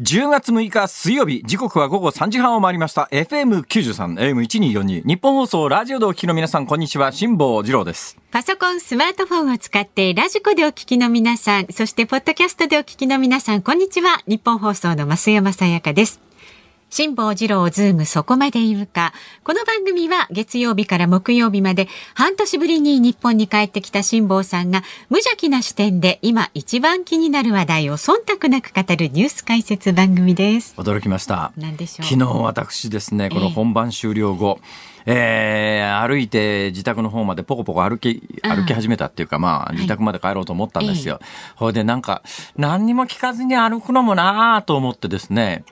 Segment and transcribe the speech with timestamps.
[0.00, 3.10] 10月6日水曜日、時刻は午後3時半を回りました。
[3.12, 8.16] FM93、AM1242、ニッポン放送、ラジオでお聞きの皆さん、こんにちは、辛坊治郎です。
[8.30, 14.22] パソコン、スマートフォンを使ってラジコでお聞きの皆さん、そしてポッドキャストでお聞きの皆さん、こんにちは。
[14.26, 16.18] ニッポン放送の増山さやかです。
[16.92, 19.12] 辛坊治郎ズームそこまで言うか。
[19.44, 30.74] この番組は月曜日から木曜日まで半年ぶりに日本に帰ってきた辛坊さんが無邪気な視点で今一番気になる話題を忖度なく語るニュース解説番組です。
[30.78, 31.52] 驚きました。
[31.56, 32.06] 何でしょう？
[32.06, 34.58] 昨日私ですね、この本番終了後、
[35.06, 41.20] えー歩いて自宅の方までポコポコ歩き、歩き始めたっていうか、まあ、自宅まで帰ろうと思ったんですよ。
[41.54, 42.22] ほいでなんか、
[42.56, 45.64] 何にも聞かずに歩くのもなぁと思ってですね、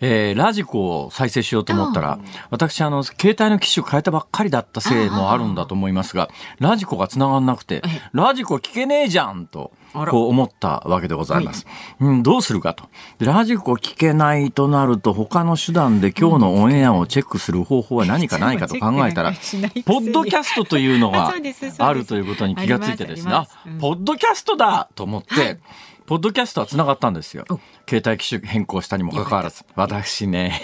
[0.00, 2.18] えーラジコを再生しようと思ったら、
[2.50, 9.72] 私、あの、携帯の機種変えたばっかりだったせいもあるんだと思いますが、ラジコが繋がんなくて、ラジコ聞けねえじゃんと、
[10.10, 11.66] こう思ったわけでございます。
[12.00, 12.88] うん、どうするかと。
[13.18, 19.32] でラジコ聞けないとなると、他の手段で今日のオンエアをチェックする方法は何かないかと考えたら、
[19.86, 21.32] ポッドキャストというのが
[21.78, 23.46] あるということに気がついてですね、あ
[23.80, 25.60] ポッドキャストだと思って、
[26.06, 27.46] ポッドキャストは繋がったんですよ。
[27.48, 27.58] お。
[27.88, 29.64] 携帯機種変更したにもかかわらず。
[29.74, 30.60] 私ね、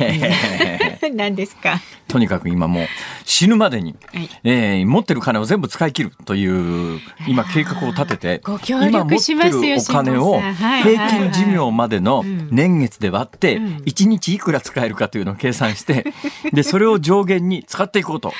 [1.14, 1.80] 何ですか？
[2.08, 2.86] とにかく今もう
[3.24, 4.28] 死ぬまでに、はい。
[4.44, 10.40] えー持ってる金を全部使い切るという今計画を立てて今持ってるお金を
[10.82, 13.76] 平均寿命までのん年月で割ってうん。
[13.86, 16.04] 1日いくら使えるかというのを計算して
[16.52, 18.34] でそれを上限に使っていこうと。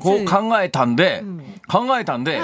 [0.00, 1.38] こう考えたんでん。
[1.68, 2.40] 考えたんで。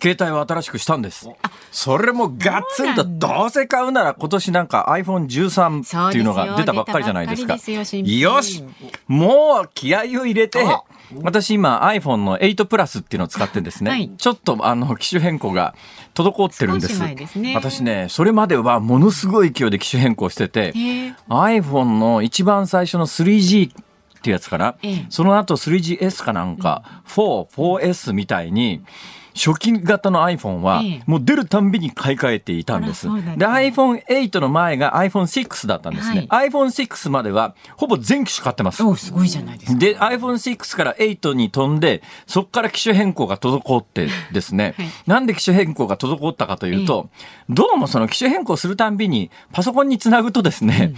[0.00, 1.28] 携帯を新しくしたんです。
[1.70, 7.58] それもガッツンとそうなんだどうせ買うなら今年なんか iPhone13 っていうのが出たばっかりじゃないですか。
[7.58, 7.80] すよ。
[7.80, 8.62] よし
[9.08, 10.84] もう気合を入れてお、
[11.24, 13.90] 私今 iPhone の8プラスっていうのを使ってんですね。
[13.90, 14.12] はい。
[14.16, 15.74] ちょっとあの機種変更が
[16.14, 17.00] 滞ってるんです。
[17.16, 17.56] ですね。
[17.56, 20.72] 私ね、それまではものすごい勢いで機種変更してて、
[21.28, 23.72] iPhone の一番最初の 3G っ
[24.22, 25.06] ていうやつかな、ええ。
[25.10, 28.82] その後 3GS かなんか、4、4S みたいに、
[29.34, 33.06] 初期型の iPhone はええもう出るたんびに買い替えていたんです。
[33.06, 36.26] で、です iPhone8 の前が iPhone6 だったんですね。
[36.30, 38.82] iPhone6 まではほぼ全機種買ってます。
[38.82, 39.78] おすごいじゃないですか。
[39.78, 47.08] で、iPhone6 から8に飛んで、そこから機種変更が滞ってですね、 はいなんで機種変更が滞ったかというと、
[47.48, 50.94] どうもその機種変更するたんびにパソコンにつなぐとですね、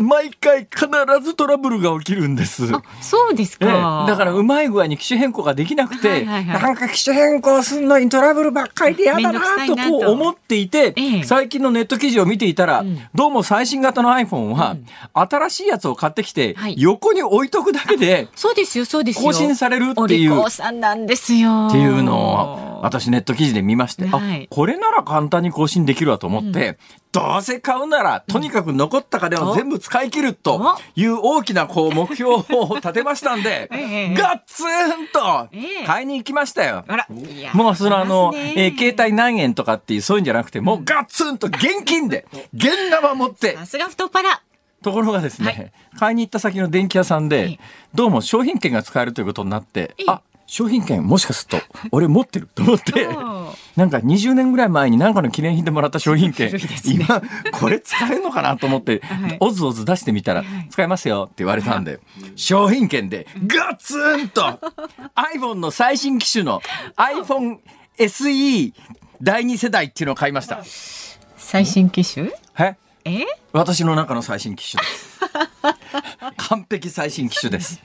[0.00, 0.86] 毎回必
[1.22, 2.74] ずトラブルが起きるんです。
[2.74, 4.04] あ、そうですええか。
[4.08, 11.22] だからうまい具合に機種変更ができなくて、はいはいはいなんか機種変更すんのにトラブルばっかりで嫌だないとこう思っていて、ええ。
[11.24, 14.76] 最近のネット記事を見ていたら、どうも最新型の iPhone は、
[15.12, 16.74] 新しいやつを買ってきて、はい。
[16.78, 19.24] 横に置いとくだけでそうですよ、そうですよ。
[19.24, 20.32] 更新されるっておいう
[20.80, 21.68] なんですよ。
[21.68, 24.48] っていうのを私ネット記事で見まして、はい。
[24.50, 26.78] あこれなら簡単に更新できるわと思って、
[27.12, 34.14] どうせ買うならとにかく残った金を全部使い切るという大きなこう目標を立てましたんで、 ええ。
[34.14, 34.66] ガッツン
[35.12, 35.86] とええ。
[35.86, 36.84] 買いに行きましたよ。
[37.54, 44.42] もうそのあの、えー携帯何円とかっていうそういうんじゃなくて、もうガッツンと現金で、 現生持って、さすが太っ腹。
[44.82, 47.60] ところがですね、買いに行った先の電気屋さんで、はい
[47.94, 56.58] どうも商品券が使えるということになってえ、あ、商品券もしかすると、俺持ってると思ってお、なんか20年ぐらい前に何かの記念品でもらった商品券、 ね。
[56.86, 57.22] 今、
[57.52, 62.00] これ使えるのかなと思ってはい、おずおず出してみたら、使えますよって言われたんで、
[62.36, 64.42] 商品券でガツンと
[65.14, 66.62] iPhone の最新機種の
[66.96, 67.58] iPhone
[67.98, 68.72] SE
[69.22, 70.62] 第2世代っていうのを買いました。
[71.36, 72.30] 最新機種？
[72.58, 72.76] え？
[73.04, 73.24] え？
[73.52, 75.15] 私の中の最新機種です。
[76.36, 77.82] 完璧最新機種です。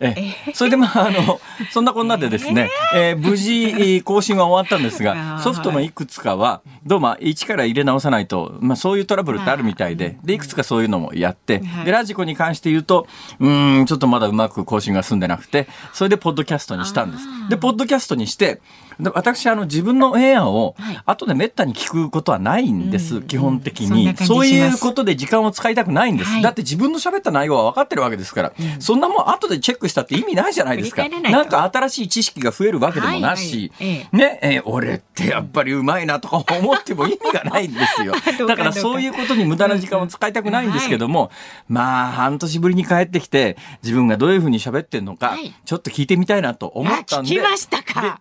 [0.00, 11.84] えそれでまああのそんなこんなでですね、えー無事えー更新は終わったんですがソフトのいくつかはどうも一から入れ直さないと、まあ、そういうトラブルってあるみたいででいくつかそういうのもやってはい。
[11.84, 13.06] でラジコに関して言うと
[13.38, 17.24] うーんちょっとまだうまく更新が済んでなくてそれでポッドキャストにしたんです。
[17.50, 18.62] でポッドキャストにして
[18.98, 21.02] で私あの自分のエアをはい。
[21.06, 23.22] 後でめったに聞くことはないんです、うん。
[23.24, 24.14] 基本的に。
[24.16, 26.42] そういうことで時間を使いたくないんです、はい。
[26.42, 31.08] だって自分の喋った内容は分かってるわけですから、そんなもん後でチェックしたって意味ないじゃないですか。
[31.08, 38.14] ななんか新しい知識が増えるわけでもなし、はいはいえね、えー俺ってやっぱりうまいなとか思っても意味がないんですよ。
[38.46, 41.30] だからそういうことに無駄な時間を使いたくないんですけども、
[41.68, 45.52] まあ半年ぶりに帰ってきて自分がどういうふうに喋ってんのか、はい。
[45.64, 47.40] ちょっと聞いてみたいなと思ったんで。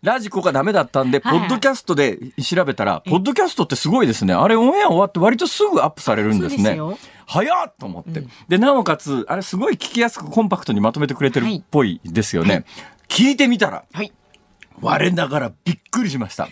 [0.02, 1.40] ラジコがダメだったんで、はい。
[1.40, 4.34] ポッドキャストで調べたら、ポッドキャストってすごいですね。
[4.34, 6.80] あれオンエア終わって割とすぐアップされるんですね。
[7.30, 8.24] 早っと思って。
[8.48, 12.66] で、なおかつ、あれすごい聞きやすくコンパクトにまとめてくれてるっぽいですよね。
[13.08, 14.12] 聞いてみたら、はい。
[14.82, 16.48] 我ながらびっくりしました。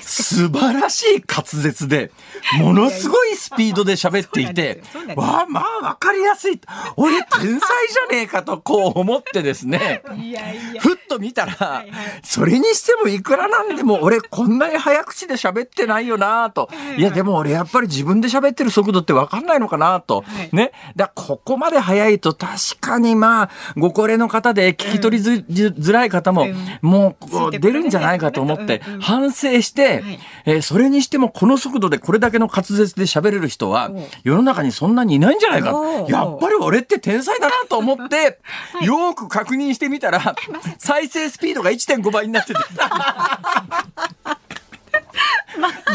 [0.00, 2.10] 素晴らしい滑舌で、
[2.58, 4.82] ものすごいスピードで喋っていて
[5.16, 6.60] わあ、まあ、わかりやすい。
[6.96, 10.02] 俺、天才じゃねえかと、こう思ってですね。
[10.16, 11.92] いやいやふっと見たら、いはい
[12.22, 16.68] それにしてもいくらなんでも俺こんなに早口で喋ってないよなと。
[16.96, 20.24] いやでも俺やっぱり自分で喋ってる速度ってわかんないのかなと。
[20.26, 20.72] はいね。
[20.94, 26.46] だここまで早いと確かにまあ、ご高齢の方で聞き取りず、づらい方も、
[26.82, 27.26] もう
[27.66, 30.18] 出るんじゃないかと思って反省して、はい。
[30.46, 33.90] えーそれにしてもこの速度でこれだけの滑舌で喋れる人は
[34.24, 35.72] 世の中にそんなにいないんじゃないか
[36.08, 38.38] やっぱり俺って天才だなと思って、
[38.82, 40.34] よーく確認してみたら、
[40.78, 42.60] 再生スピードが1.5倍になってて。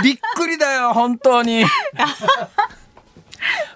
[0.04, 1.64] びっくりだよ、本当に。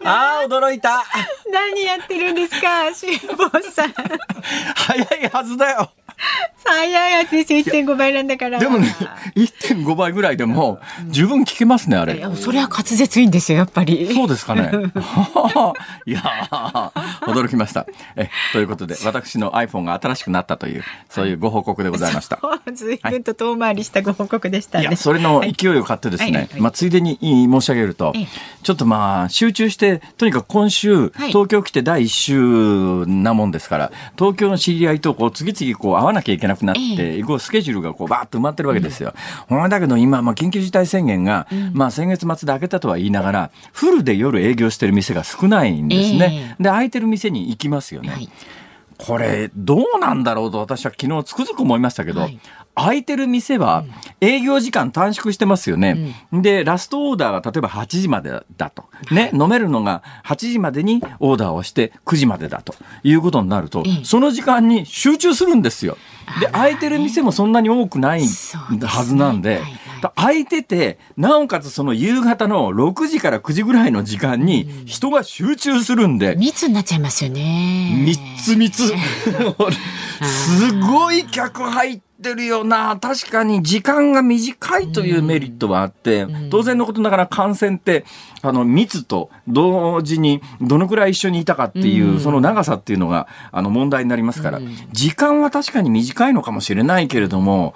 [0.03, 1.03] ああ、驚いた。
[1.51, 3.93] 何やってるんですか辛坊さん。
[4.75, 5.89] 早いはずだよ。
[6.63, 8.87] 早いやつですよ1.5倍なんだからでもね、
[9.35, 12.17] 1.5倍ぐらいでも十分聞けますね、あれ。
[12.17, 14.71] いやそれは滑舌いいんですよやっぱりそうですかね。
[16.05, 16.91] いやー
[17.27, 17.85] 驚きました。
[18.15, 19.35] え、ということで、 私。
[19.39, 22.39] の iPhone が新しくなったという、そういうご報告でございました。
[22.73, 28.27] ずいぶんと遠回りしたご報告でしたね、いや、それの勢いを買ってですね、まあ、ついでに申し上げるとええ、
[28.63, 31.27] ちょっとまあ、集中して、とにかく今週、はい。
[31.29, 39.13] 東京来て第一週なもんですから、東京の知り合いとこう、次々こう、会わなきゃいけなくなって、えこうスケジュールがこう、バーッと埋まってるわけですよ。
[39.47, 46.55] ほらだけど今、まあ、緊急事態宣言が、まあ、先月末で開けたとは言いながら、フルで夜営業してる店が少ないんですね。
[46.59, 48.09] で、空いてる店に行きますよね。
[48.09, 48.29] はい。
[48.97, 52.39] これどうなんだろうと私は昨日つくづく思いましたけど、はい。
[52.75, 53.85] 空いてる店は
[54.19, 56.13] 営業時間短縮してますよね。
[56.33, 58.85] で、ラストオーダーが例えば8時までだと。
[59.11, 62.75] ね、飲めるのが8時までにオーダーをして9時までだと。
[63.03, 64.05] いうことになると、ええ。
[64.05, 65.97] その時間に集中するんですよ。
[66.41, 69.61] で、空いてる店もそんなに多くないはずなんで
[70.15, 78.03] 空いてて、なおかつその夕方の6時から9時ぐらいの時間に人が集中するんで、密になっちゃいますよね。
[78.05, 78.93] 三つ三つ。
[80.23, 82.97] すごい客入ってるよな。
[82.97, 88.05] 確かに時間が短いというメリットはあって、当然のことながら感染って、
[88.41, 94.61] あの、密と同時にどのくらい一緒にいたかっていう、その長さっていうのが、あの、問題になりますから、
[94.91, 97.73] 時間は確かに短いのかもしれないけれども、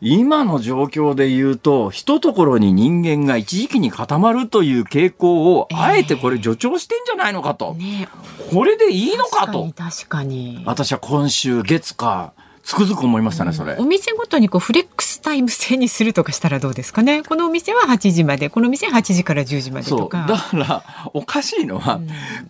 [0.00, 7.74] 今の状況で言うと、一ところに人間が一時期に固まるという傾向を、あえてこれ助長してんじゃないのかと。
[7.74, 8.08] ね
[8.50, 9.72] これでいいのかと。
[9.76, 12.32] 確かに私は今週月か
[12.66, 13.76] つくづく思いましたねそれ。
[13.78, 13.84] お。
[13.84, 17.22] 店ごとにこうフレックスタイム制にするとかしたらどうですかね？
[17.22, 19.98] このお店は8時までこの店は8時から10時までそう。
[20.00, 22.00] とかだからおかしいのは、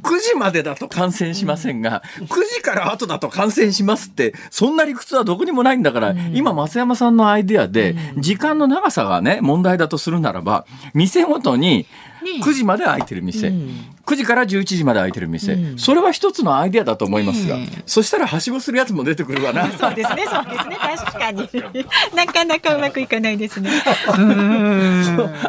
[0.03, 10.65] 9時までだと感染しませんが、9時から後だと感染しますってそんな理屈はどこにもないんだから、今増山さんのアイデアで、時間の長さがね問題だとするならば
[10.95, 11.87] 店ごとに
[12.23, 19.67] ね9時まで空いてる店、うん9時から11時まで空いてる店、うんそれは一つのアイデアだと思いますが、ねそしたらはしごするやつも出てくるわな。
[19.73, 21.49] そうですね、そうですね、確かに。
[22.15, 23.71] なかなかうまくいかないですね。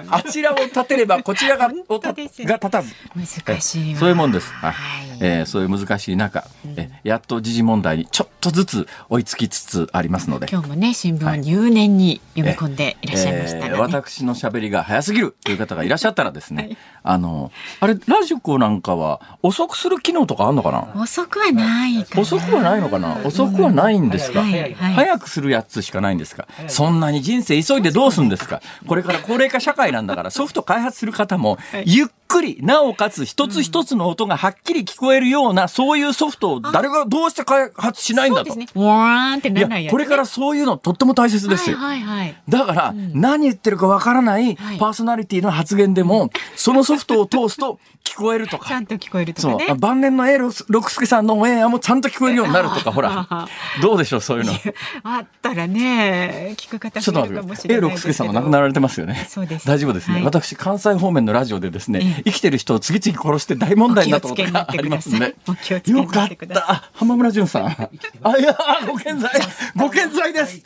[0.10, 2.94] あちらを立てればこちらがをたが立たず。
[3.16, 4.00] 難しいわ。
[4.00, 4.52] そういうもんです。
[4.54, 10.48] はいはいえーそういう難しい中、えやっと時事問題にちょっとずつ追いつきつつありますので。
[10.52, 13.78] 今日もね、新聞を入念に読み込んでいらっしゃいましたえー。
[13.78, 16.78] 私の喋りが早すぎるという方がいらっしゃったらですね、はい。
[17.04, 21.02] あの、あれ、ラジコなんかは遅くする機能とかあんのかな？
[21.02, 22.06] 遅くはない。
[22.16, 23.18] 遅くはないのかな？
[23.24, 24.74] 遅くはないんですか、はいはい。
[24.94, 26.48] 早くするやつしかないんですか？
[26.68, 28.62] そんなに人生急いでどうするんですか？
[28.88, 38.54] これから高齢化社会なんだからソフト開発する方もゆっくり、なおかつ一つ一つの音がはっきり聞こえるような、そういうソフトを誰がどうして開発しないんだと。
[38.54, 38.84] そうですね。
[38.84, 41.78] わーんってないらないや、やつねこれからそういうのとっても大切ですよ。
[41.78, 42.36] はいはいはい。
[42.50, 48.68] だから、何言ってるかわからないはいパーソナリティの発言でも、そのソフトを通すと聞こえるとか。
[48.68, 49.76] ちゃんと聞こえるとそう、かね。
[49.76, 53.48] 晩年の A 六輔さんのオンエアもちゃんと聞こえるようになるとか、ほら、
[53.82, 54.54] どうでしょう、そういうの。
[54.54, 57.78] ちあったらね、聞く方ょっと増えるかも待ってください。
[57.78, 57.82] A。
[57.82, 59.28] 六輔さんも亡くなられてますよね。
[59.30, 60.16] そうです大丈夫ですね。
[60.16, 65.36] はい私、関西方面のラジオでですね、生きてる人を次々殺して大問題になったことがありますんで。
[65.48, 66.72] お気をつけになよかった。
[66.72, 67.66] あ浜村淳さん。
[67.66, 68.58] あ、いや、
[68.88, 69.32] ご健在。
[69.76, 70.62] ご健在です。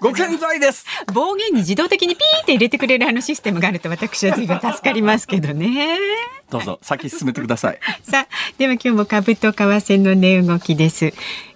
[0.00, 0.84] ご健在です。
[1.12, 5.98] 暴言に自動的にピーって入れてくれるあのシステムがあると私は随分助かりますけどね。
[6.50, 7.78] どうぞ、先進めてください。
[8.04, 8.28] さあ、
[8.58, 11.14] では今日も株と為替の値動きです。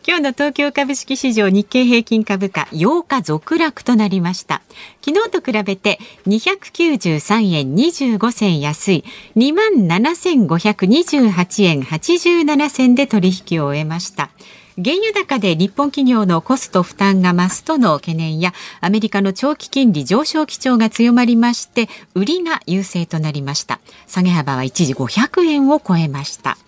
[0.09, 4.63] 今日の東京株式市場日経平均株価8日続落となりました。
[5.05, 5.99] 昨日と比べて
[6.29, 14.31] 293円25銭安い27,528円87銭で取引を終えました。
[14.77, 26.59] 原油高で日本企業のコスト負担が増すとの懸念やアメリカの長期金利上昇基調が強まりまして売りが優勢となりました下げ幅は一時500円を超えました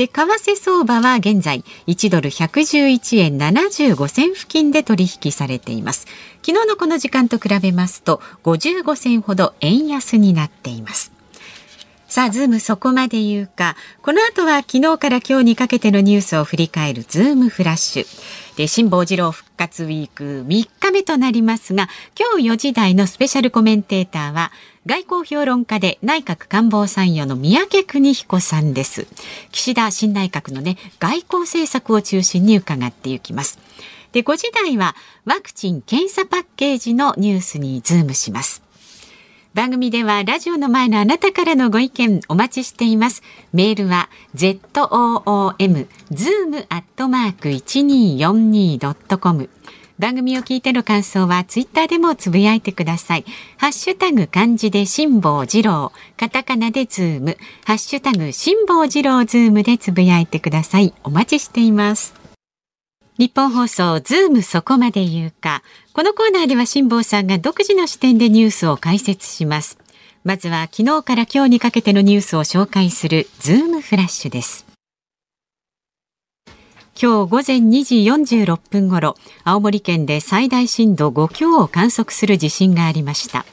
[0.00, 6.06] で為替相場は現在1ドル111円75銭付近で取引されています
[6.42, 11.12] 昨日のこの時間と比べますと55銭ほど円安になっています
[12.08, 13.76] さあ、ズームそこまで言うか。
[14.02, 18.06] この後は昨日から今日にかけてのニュースを振り返るズームフラッシュ。
[18.60, 24.52] で、辛坊治郎復活ウィーク3日目となりますが、今日4時台のスペシャルコメンテーターは、
[24.84, 29.06] 外交評論家で内閣官房参与の宮家邦彦さんです。
[29.50, 33.58] 岸田新内閣のね、外交政策を中心に伺っていきます。
[34.12, 38.62] で、5時台はワクチン検査パッケージのニュースにズームします。
[39.52, 43.20] 番組ではラジオの前のあなたからのご意見お待ちしています。
[43.52, 44.60] メールは zoom
[46.12, 49.50] zoom アットマーク 1242.com
[49.98, 53.24] 番組を聞いての感想はツイッターでもつぶやいてください。
[53.58, 60.94] ハッシュタグ漢字で辛坊治郎、カタカナでズーム、ハッシュタグ辛坊治郎ズームでつぶやいてください。
[61.02, 62.14] お待ちしています。
[63.18, 65.62] ニッポン放送ズームそこまで言うか。
[65.92, 69.76] このコーナーでは辛坊さんが独自の視点でニュースを解説します。
[70.22, 74.66] まずは昨日から今日にかけてのニュースを紹介するズームフラッシュです。
[77.00, 83.44] 今日午前2時46分ごろ、青森県で最大震度5強を観測する地震がありました。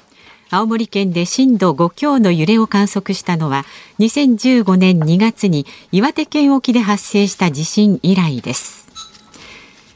[0.51, 3.65] 青森県で震度5強の揺れを観測したのは
[3.99, 8.86] 2015年2月に岩手県沖で発生した地震以来です。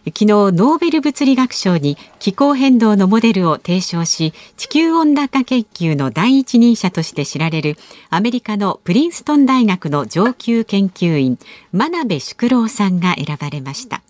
[0.04, 7.78] 昨日ノーベル物理学賞に気候変動のモデルを提唱し地球温暖化研究の第一人者として知られる
[8.10, 11.38] アメリカのプリンストン大学の上級研究員
[11.72, 14.02] 真鍋淑郎さんが選ばれました。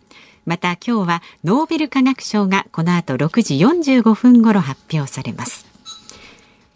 [0.46, 5.66] また今日はノーベル化学賞がこの後6時45分ごろ発表されます。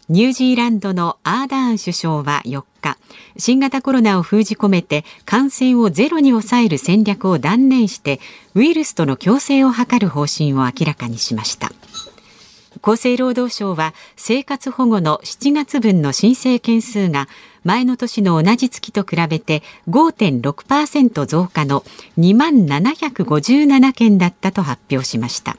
[0.09, 2.63] ニュージーランドのアーダーン首相は4
[3.37, 8.19] 新型コロナを封じ込めて感染をゼロに抑える戦略を断念して
[8.53, 11.71] ウイルスとの共生を図る方針を明らかにしました。
[12.81, 17.27] 厚生労働省は生活保護の7月分の申請件数が
[17.63, 21.83] 前の年の同じ月と比べて5.6%増加の
[22.19, 25.57] 2万757件だったと発表しました。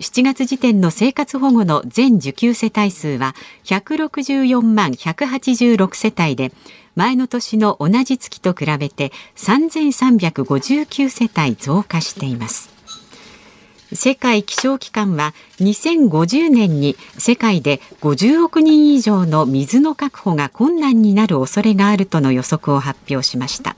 [0.00, 6.52] 7月時点の生活保護の全受給世帯数は164万186世帯で
[6.96, 12.70] 前の年の同じ月と比べて3359世帯増加しています。
[13.92, 23.76] 世界気象機関は2050年に世界で50億人以上の水の確保が困難になる恐れがあるとの予測を発表しました。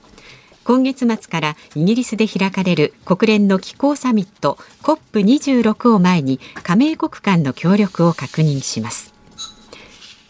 [0.64, 9.12] 今月末からイギリスで開かれる国連の気候サミット COP26 を前に加盟国間の協力を確認します。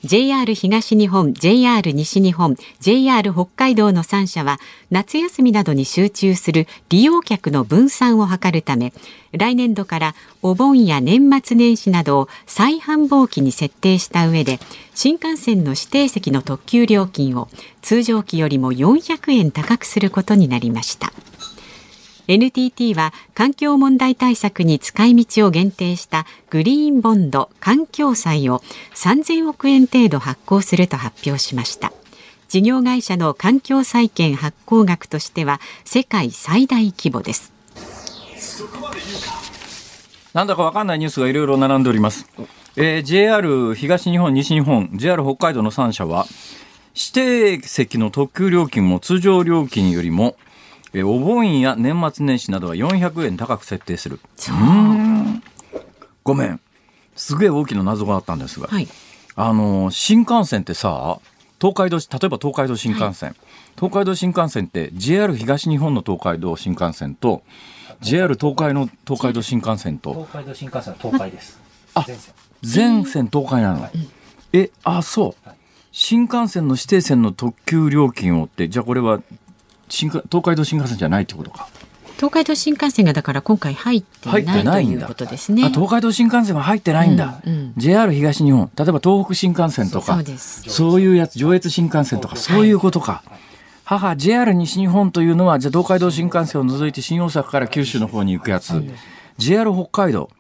[0.05, 4.59] JR 東日本、JR 西日本、JR 北海道の3社は
[4.91, 8.93] 夏休みなどに集中する利用客の分散を図るため
[9.31, 14.59] 来年度からお盆や年末年始などを再繁忙期に設定した上で
[14.93, 17.47] 新幹線の指定席の特急料金を
[17.81, 21.13] 通常期よりも400円高くすることになりました。
[22.33, 28.61] NTT は環境問題対策に使い道を限定したグリーンボンド環境債を
[28.95, 31.93] 3000億円程度発行すると発表しました。
[32.49, 37.53] 事業会社の環境債券発行額としては世界最大規模です。
[40.33, 42.27] なんだかわかんないニュースがいろいろ並んでおります、
[42.77, 46.25] えー、JR 東日本西日本 JR 北海道の3社は
[46.95, 50.37] 指定席の特急料金も通常料金よりも
[50.95, 54.21] えお盆や年末年始などは400円高く設定する。
[56.23, 56.61] ごめん。
[57.17, 58.89] すげえ大きな謎があったんですが、はい、
[59.37, 61.19] あの、新幹線ってさ、
[61.61, 63.39] 東海道、例えば東海道新幹線、はい、
[63.77, 67.43] 東海道新幹線って JR 東日本の東海道新幹線と
[68.01, 71.61] JR 東海の東海道新幹線と東海道新幹線は東海です。
[71.95, 72.07] あ、
[72.63, 73.83] 全線東海なの。
[73.83, 73.93] はい、
[74.53, 75.51] え、あ、そう。
[75.93, 79.21] 新幹線の指定線の特急料金をって、じゃあこれは
[79.93, 81.69] 新東海道新幹線じゃないってことか。
[82.17, 84.31] 東海道新幹線がだから今回入って
[84.63, 85.69] ないということですね。
[85.71, 87.41] 東海道新幹線は入ってないんだ。
[87.45, 92.73] うんうん、JR 東日本、例えば東北新幹線とか、そういうやつ、上越新幹線とか、そうい。
[92.73, 93.23] うことか。
[93.27, 93.39] はい
[93.85, 98.95] 母 JR 西日本というのはじゃ東海道新幹線を除いて新大阪から九州の方に行くやつ、うん、
[99.39, 100.31] JR 北海道。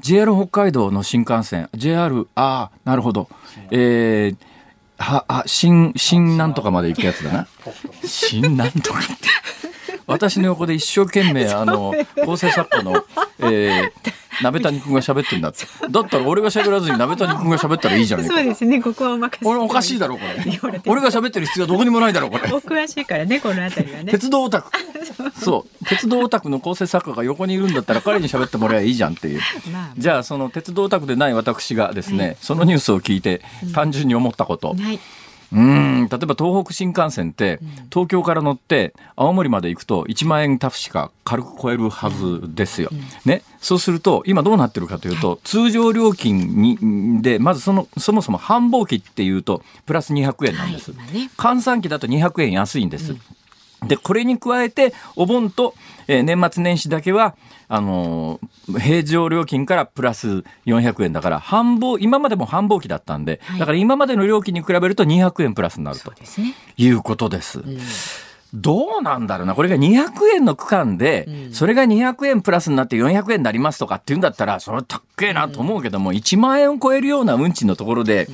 [0.00, 1.68] JR 北海道の新幹線。
[1.74, 3.28] JR ああなるほど、
[3.70, 4.36] えー、
[4.98, 7.46] は、あ、新、新なんとかまで行くやつだな。
[8.04, 9.28] 新なんとかって。
[10.06, 11.94] 私の横で一生懸命 あの
[12.24, 13.04] 構成作家の、
[13.40, 13.92] えー、
[14.42, 15.66] 鍋谷君が喋ってんだって。
[15.88, 18.80] だったら俺が喋らずに鍋谷君が喋ったらいいじゃんそうですね。
[18.82, 20.22] ここはお任せ俺おかしいだろこ
[20.68, 20.80] れ。
[20.86, 22.52] 俺が喋ってる必要はどこにもないだろこれ。
[22.52, 24.12] お詳しいからねこの辺りはね。
[24.12, 24.70] 鉄道オタク。
[25.40, 25.84] そう。
[25.86, 29.40] 鉄道オタクの構成作家が横にいるんだったら彼に喋ってもらえばいいじゃんっていう、
[29.72, 33.42] まあまあ、じゃあその鉄道オタクでない私がですね、はい、そのニュースを聞いて
[33.74, 35.00] 単純に思ったこと、うんはい
[35.52, 36.08] うん。
[36.08, 37.60] 例えば東北新幹線って
[37.90, 42.90] 東京から乗って青森まで行くと1万円タフしか軽く超えるはずですよ。
[43.24, 50.92] ね、そうすると今どうなってるかというと通常料金にでまずそのそもそも繁忙期っていうとプラス200円なんです。
[51.36, 53.16] 換算期だと200円安いんです。
[53.86, 55.74] でこれに加えてお盆と、
[56.08, 57.36] えー、年末年始だけは
[57.68, 66.16] あのー、平常料金からプラス400円だから繁忙今までも繁忙期だったんで、はい、だから今までの料金に比べると200円プラスになると、ね、
[66.76, 67.60] いうことです。
[67.60, 67.78] うん。
[68.54, 69.54] どうなんだろうな。
[69.54, 78.28] これが200円の区間で、それが200円プラスになって400円になりますとかっていうんだったら、それ高えなと思うけども、1万円を超えるような運賃のところで、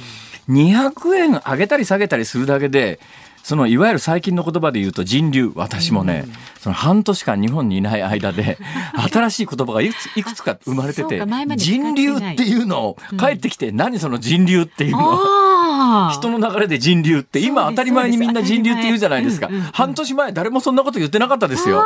[0.48, 3.00] 200円上げたり下げたりするだけで、
[3.42, 8.58] そのいわゆる最近の言葉で言うと人流私もね、うん、その半年間日本にいない間で
[9.12, 11.20] 新しい言葉がいくついくつか生まれてて
[11.56, 15.14] 人流っていうのを帰ってきて、何その人流っていうの？
[15.14, 21.82] を人の流れで人流って今当たり前にみんな人流って言うじゃないですか、半年前誰もそんなこと言ってなかったですよ。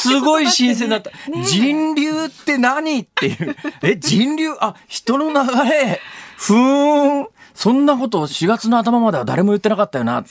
[0.00, 3.00] すごい新鮮だった、ね、人流って何？
[3.00, 3.56] っていう。
[3.82, 4.50] え人流？
[4.60, 6.00] あ人の流れ。
[6.36, 10.24] ふーんそんなこと4月の頭までは誰も言ってなかったよな。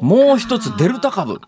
[0.00, 1.40] もう一つデルタ株。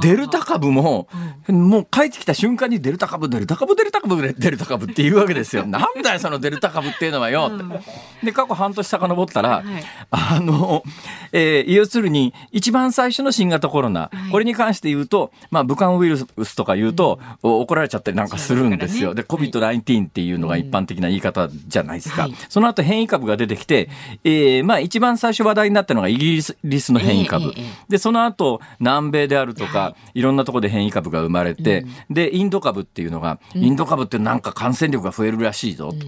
[0.00, 1.08] デルタ株も、
[1.48, 5.66] もう帰ってきた瞬間にデルタ株、デルタ株、デルタ株、デルタ株っていうわけですよ。
[5.66, 7.50] なんだよ、そのデルタ株っていうのはよ。
[8.22, 9.64] で、過去半年遡ったら、
[10.10, 10.82] あの、
[11.32, 19.14] えー、要するに、一番最初の新型コロナ、これに関して言うと、まあ、武漢ウイルスとか言うと、怒られちゃったりなんかするんですよ。
[19.14, 22.28] で、COVID-19 っていうのが一般的な言い方じゃないですか。
[22.48, 23.88] その後変異株が出てきて、
[24.24, 27.54] えー、まあ、一番最初話題になったのがイギリスの変異株。
[27.88, 30.22] で、その後、南米であるとか、い。
[30.22, 36.06] ろんなところで変異株が生まれて、で、インド株っていうのが、インド株ってなんか感染力が増えるらしいぞと。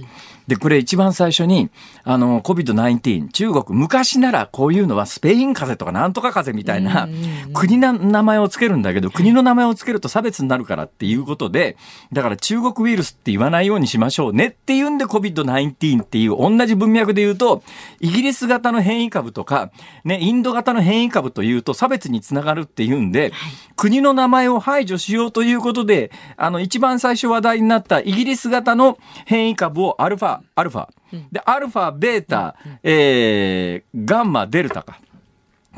[0.49, 1.71] で、これ一番最初に、
[2.05, 7.09] あの、COVID-19、中国、昔ならこういうのはスペイン風邪とかなんとか風邪みたいな、
[7.55, 11.77] 国の名前をつけるんだけど、国の名前をつけると差別になるからっていうことで、
[12.13, 17.63] だから中国ウイルスって言わないようにしましょうねっていうんで COVID-19 っていう同じ文脈で言うと、
[18.01, 19.71] イギリス型の変異株とか、
[20.05, 23.33] ね、インド型の変異株というと差別につながるっていうんで、
[23.77, 30.89] 国の名前を排除しようということで、あの、一番最初話題になったイギリス型の変異株をアルファ、アルファ。
[31.31, 34.99] で、アルファ、ベータ、えー、ガンマ、デルタか。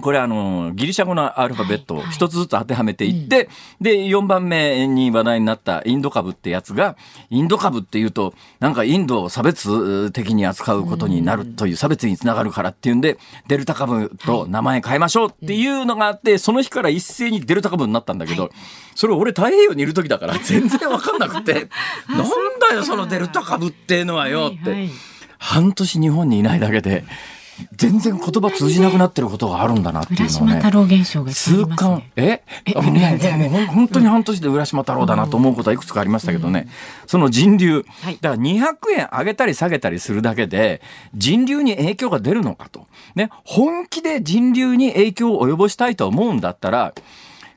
[0.01, 3.49] これあの、ギリシャ語のアルファベットを一つずつ当てはめていって、
[3.81, 6.97] で、4番目に話題になったインド株ってやつが、
[7.31, 18.51] インド株っていうと、なんかインドを差別的に扱うことになるという差別につながるからっていうんで、デルタ株と名前変えましょうっていうのがあって、その日から一斉にデルタ株になったんだけど、
[18.95, 21.69] それ俺太平洋にいる時だから全然わかんなくて、
[22.09, 22.29] なん
[22.69, 24.89] だよそのデルタ株っていうのはよって。
[25.39, 27.05] 半年日本にいないだけで、
[27.77, 30.57] 全然言葉通じなくなってることがあるんだなっていうのをね。
[30.57, 32.43] 太郎現象が、ね、痛感、え？
[32.65, 32.75] え？
[32.75, 36.67] もうもう本当に半年で浦島太郎だなと思うことはいくつかありましたけどね、
[37.03, 37.85] うん、その人流、
[38.21, 40.83] だから200円上げたり下げたりするだけで、
[41.15, 42.87] 人流に影響が出るのかと。
[43.15, 46.95] ね、本気で人流に影響を及ぼしたいと思うんだったら、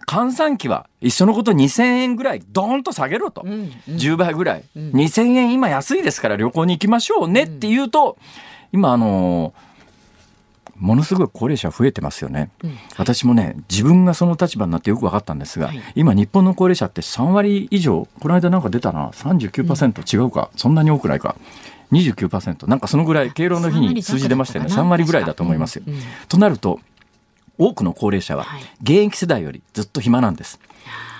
[0.07, 3.41] 換算期は、いっそのこと2000円ぐらいドーンと下げろと。
[3.43, 4.91] うんうん、10倍ぐらい、うん。
[4.91, 8.17] 2000円今安いですから旅行に行きましょうねっていうと、
[8.71, 9.66] 今あのー
[10.79, 19.09] ものすごい高齢者増えてますよね、うん、私もね自分がその立場になってよく分かったんですが、はい、今日本の高齢者って3割以上この間なんか出たな。
[19.09, 21.35] 39%違うか、うん、そんなに多くないか。
[21.91, 24.73] 29%なんかそのぐらい敬老の日に数字出ましたよね。
[24.73, 25.83] 3割ぐらいだと思いますよ。
[25.87, 26.79] うんうん、となると
[27.57, 28.45] 多くの高齢者は
[28.81, 30.59] 現役世代よりずっと暇なんです。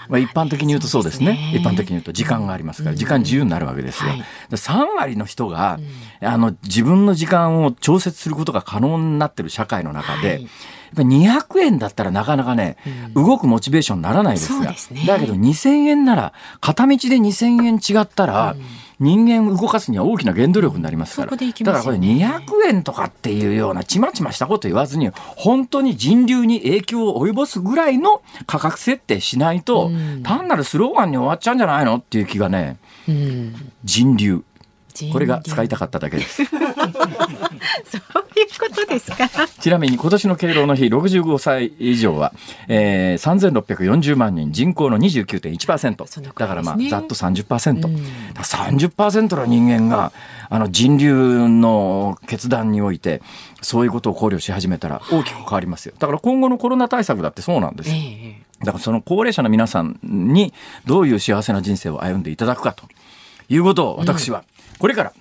[0.10, 4.12] まあ、一般的に言うとそうですね、ね、一般的に言うと時間がありますから、時間自由になるわけですよ。
[4.12, 5.80] はい、3割の人が、
[6.22, 10.50] あの自分の時間を調節することが可能になってる社会の中で、はい、やっ
[10.96, 12.78] ぱ200円だったらなかなかね、
[13.16, 29.92] うん、動くモチベーションにならないですが、すね、だけど2000円なら片道で2000円違ったら、うん人間動かすには大きな原動力になりますから、ね、だからこれ200円とかっていうようなちまちましたこと言わずに本当に人流に影響を及ぼすぐらいの価格設定しないと、
[30.24, 31.98] 単なるスローガンに終わっちゃうんじゃないの？
[31.98, 34.44] っていう気がね、うん、人流。
[35.14, 36.42] これが使いたかっただけです。
[38.50, 39.28] そうことですか？
[39.60, 42.34] ちなみに今年の敬老の日65歳以上は、
[42.68, 47.96] えー、3640万人人口の29.1%、ね、だからまあざっと30%、うん、
[48.36, 50.12] 30%の人間が
[50.50, 53.22] あの人流の決断において
[53.62, 55.94] そういうことを考慮し始めたら大きく変わりますよ。
[56.00, 60.54] だから今後のコロナ対策だってそうなんですよ、えー、だからその高齢者の皆さんに
[60.86, 62.86] どういう幸せな人生を歩んでいただくかと
[63.50, 64.44] いうことを私は
[64.80, 65.14] これから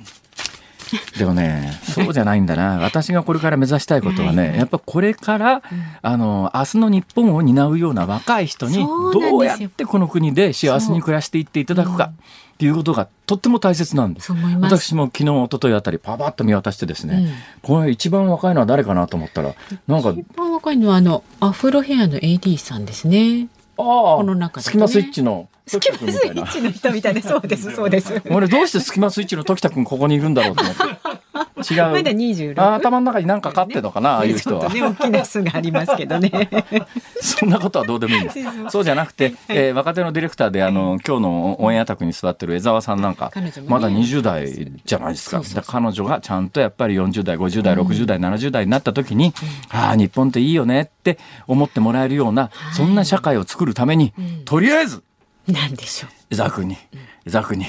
[1.18, 2.79] でもね、そうじゃないんだな。
[2.79, 5.62] 私がこれから目指したいことはね、やっぱこれから、
[6.03, 12.12] あの、明日の日本を担うような若い人に、どうやってこの国で幸せに暮らしていっていただくか。
[12.57, 14.33] っていうことがとっても大切なんです。
[14.61, 19.55] 私も昨日、一昨日あたりパパッと見渡してですね、うん、これ一番若いのは誰かなと思ったら、
[19.87, 20.14] なんか。
[20.16, 23.49] 一番若いのはあの、アフロヘアの AD さんですね。
[23.77, 23.85] ああ、
[24.16, 28.22] この中で、ね、スキマスイッチのスキマスイッチの人みたいな、そうです、 そうです。
[28.31, 31.72] 俺どうしてスキマスイッチの時田君ここにいるんだろうと思って。
[31.74, 31.83] 違う。
[31.90, 32.62] まだ26。
[32.62, 34.68] あ頭の中に何か飼ってのかな、ああいう人は。
[34.68, 36.31] ね、大きな巣がありますけどね。
[37.20, 38.38] そんなことはどうでもいいんです。
[38.70, 43.33] そうじゃなくて、えー、若手のディレクターで、あの、今日のオンエア卓に座ってる江澤さんなんか、
[43.66, 45.42] まだ20代じゃないですか。
[45.66, 49.35] 彼女がちゃんとやっぱり40代、50代、60代、70代になった時に、
[49.70, 54.12] ああ、日本っていいよねって思ってもらえるような、そんな社会を作るために、
[54.44, 55.02] とりあえず、
[55.48, 56.11] なんでしょう。
[56.30, 56.76] 江沢君に、
[57.24, 57.66] 江沢君に、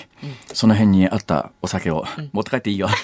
[0.53, 2.89] その辺にあったお酒を持って帰っていいよ。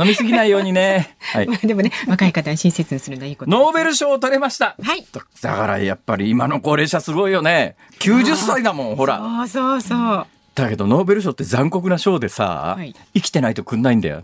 [0.00, 1.16] 飲みすぎないようにね。
[1.20, 1.48] はい。
[1.66, 4.76] でもね、若い方に親切にするのはいいこと、ノーベル賞を取れました。
[4.80, 5.04] はい。
[5.42, 7.74] だからやっぱり今の高齢者すごいよね。
[7.98, 9.18] 90歳だもん、ほら。
[9.18, 10.26] そうそうそう。
[10.54, 14.22] だけどノーベル賞って残酷な賞でさ、はい、生きてないとくんないんだよ。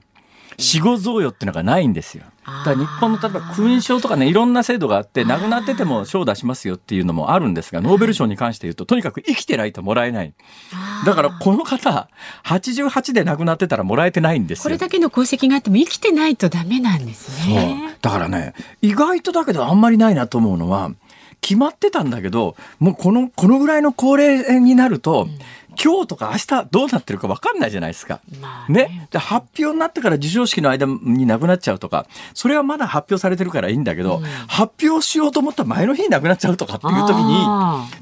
[0.59, 2.25] 死後贈与ってのがないんですよ。
[2.45, 10.35] だから日本の例えば勲章とかねいろんな制度があって亡くなってても賞を出しますよっていうのもあるんですがノーベル賞に関して言うととにかく生きてないともらえない。
[11.07, 12.09] だからこの方
[12.45, 17.97] 88で亡くなってたらもらえてないんですこれだけの功績があっても生きてないとダメなんですね。
[18.03, 20.91] だからね意外とだけどあんまりないなと思うのは
[21.45, 25.39] 決まってたんだけどもうこのこのぐらいの高齢になると、うん。
[25.77, 28.21] 今日とか明日どうなってるか分かんないじゃないですか。
[28.41, 37.45] まあね、ね、で発表になってから授賞式の間に亡くなっちゃうとかそれはまだ発表されてるからいいんだけど、うん、発表しようと思ったら前の日に亡くなっちゃうとかっていう時に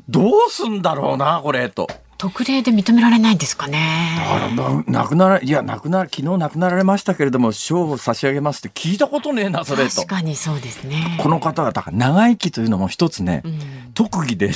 [0.08, 1.88] どうすんだろうなこれと。
[2.22, 4.16] 特例で認められないんですかね。
[4.56, 9.96] だから亡くならいや亡くな昨日亡くなられましたけれども賞を差し上げますって聞いたことねえなそれと。
[9.96, 11.18] 確かにそうですね。
[11.20, 13.58] この方はだから長生きというのも一つね、うん、
[13.94, 14.52] 特技で、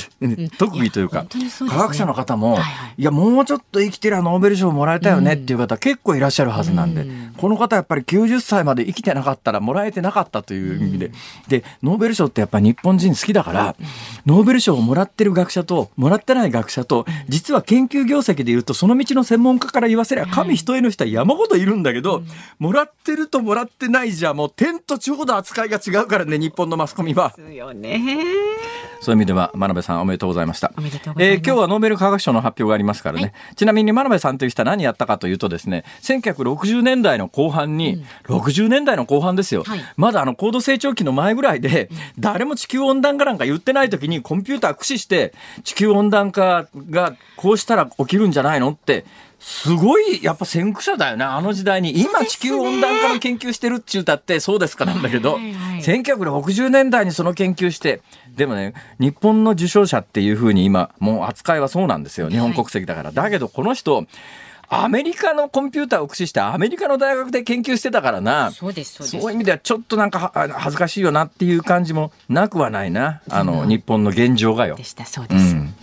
[0.57, 1.29] 特技というか、ね、
[1.67, 11.11] 科学者の方も、はいはい、いやもうちょっと生きてりゃノーベル賞もらえたよねっていう方、結構いらっしゃるはずなんで、うん、この方やっぱり90歳まで生きてなかったらもらえてなかったという意味で、
[11.49, 13.75] でノーベル賞ってやっぱり日本人好きだから、
[14.25, 22.23] ノーベル賞をもらってる学者ともらってない学者と実は研究業績で言うとその道の専門家から言わせりゃ神一重の人は山ほどいるんだけど、
[22.59, 27.33] もらってるともらってないじゃもう天と地ほど扱いが違うからね日本のマスコミは。
[28.99, 30.71] そういう意味では真鍋さんおめでとうございました。
[31.17, 41.89] えー、今日はノーベル化学賞の発表がありますからね、はい、ちなみに真鍋さんという人は何やったかというとですね1960年代の後半に、うん、60年代の後半ですよ、はい、まだあの高度成長期の前ぐらいで、
[42.19, 48.71] 誰も地球温暖化なんか言ってない時にコンピューター駆使して地球温暖化がこうしたら起きるんじゃないの？
[48.71, 49.05] って
[49.39, 51.23] すごいやっぱ先駆者だよね。
[51.23, 52.01] あの時代に。
[52.01, 58.01] 今地球温暖化の研究してるっちゅうたってそうですかなんだけど、はいはい、1960年代にその研究して
[58.35, 62.29] でもね日本の受賞者っていうふうに今もう扱いはそうなんですよ。
[62.29, 63.11] 日本国籍だから。
[63.11, 64.05] だけどこの人
[64.69, 68.51] アメリカのコンピューターを駆使してアメリカの大学で研究してたからな。
[68.51, 73.21] そうですそういう意味ではちょっとなんか恥ずかしいよなっていう感じもなくはないな。
[73.29, 74.75] あの日本の現状がよ。
[74.75, 75.73] でしたそうです、うん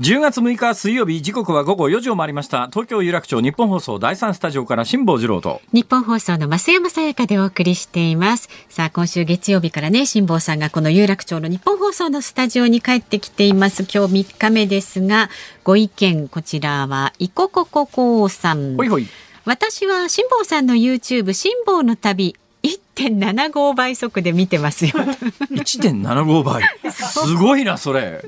[0.00, 2.68] 10月6日水曜日時刻は午後4時を回りました。
[2.68, 5.60] 東京有楽町日本放送第三スタジオから辛坊治郎と。
[5.74, 8.48] 日本放送の増山さやかでお送りしています。
[8.70, 13.82] さあ今週月曜日からね辛坊さんがこの有楽町の日本放送のスタジオに帰ってきています。
[13.82, 15.28] 今日3日目ですが
[15.64, 18.78] ご意見こちらはいここここさん。
[18.78, 19.06] ほいほい。
[19.44, 24.92] 私は辛坊さんの YouTube 辛坊の旅1.75倍速で見てますよ。
[24.92, 26.62] 1.75倍。
[26.92, 28.24] すごいな、それ。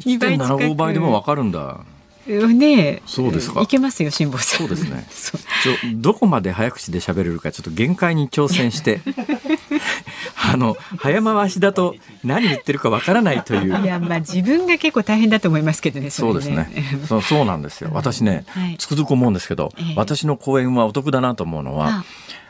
[0.00, 1.80] 1.75倍でもわかるんだ。
[2.26, 3.60] ねそうですか？
[3.62, 4.58] いけますよ、辛坊さん。
[4.58, 5.06] そうですね。
[5.62, 9.00] ちょどこまで早口で喋れるかちょっと限界に挑戦して。
[10.52, 13.80] あの早回しだと何言ってるかわからないという。
[13.80, 16.10] いやまあ自分が結構大変だと思いますけどね。
[16.10, 16.68] そ、ね、うですね。
[17.08, 17.90] そうそうなんですよ。
[17.92, 18.44] 私ね、
[18.78, 21.88] つくづく思うんですけど、ええ、私の講演はお得だなと思うのは。
[21.88, 22.04] あ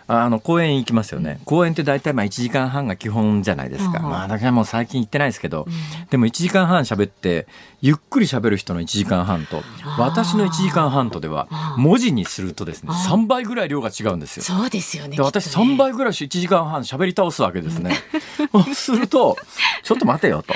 [0.09, 5.67] の公園行きますよね、公園って大体まあ1時間半が基本じゃないですか、まあ、私はもう最近行ってないですけど、
[6.11, 7.47] でも1時間半喋って
[7.81, 9.63] ゆっくり喋る人の1時間半と
[9.99, 14.43] 私の1時間半とでは文字にするとですね3倍ぐらい量が違うんですよ。
[14.45, 17.97] そうですよねで私3倍ぐらい1時間半喋り倒すわけですね。
[18.53, 19.37] そうすると
[19.83, 20.55] ちょっと待てよと、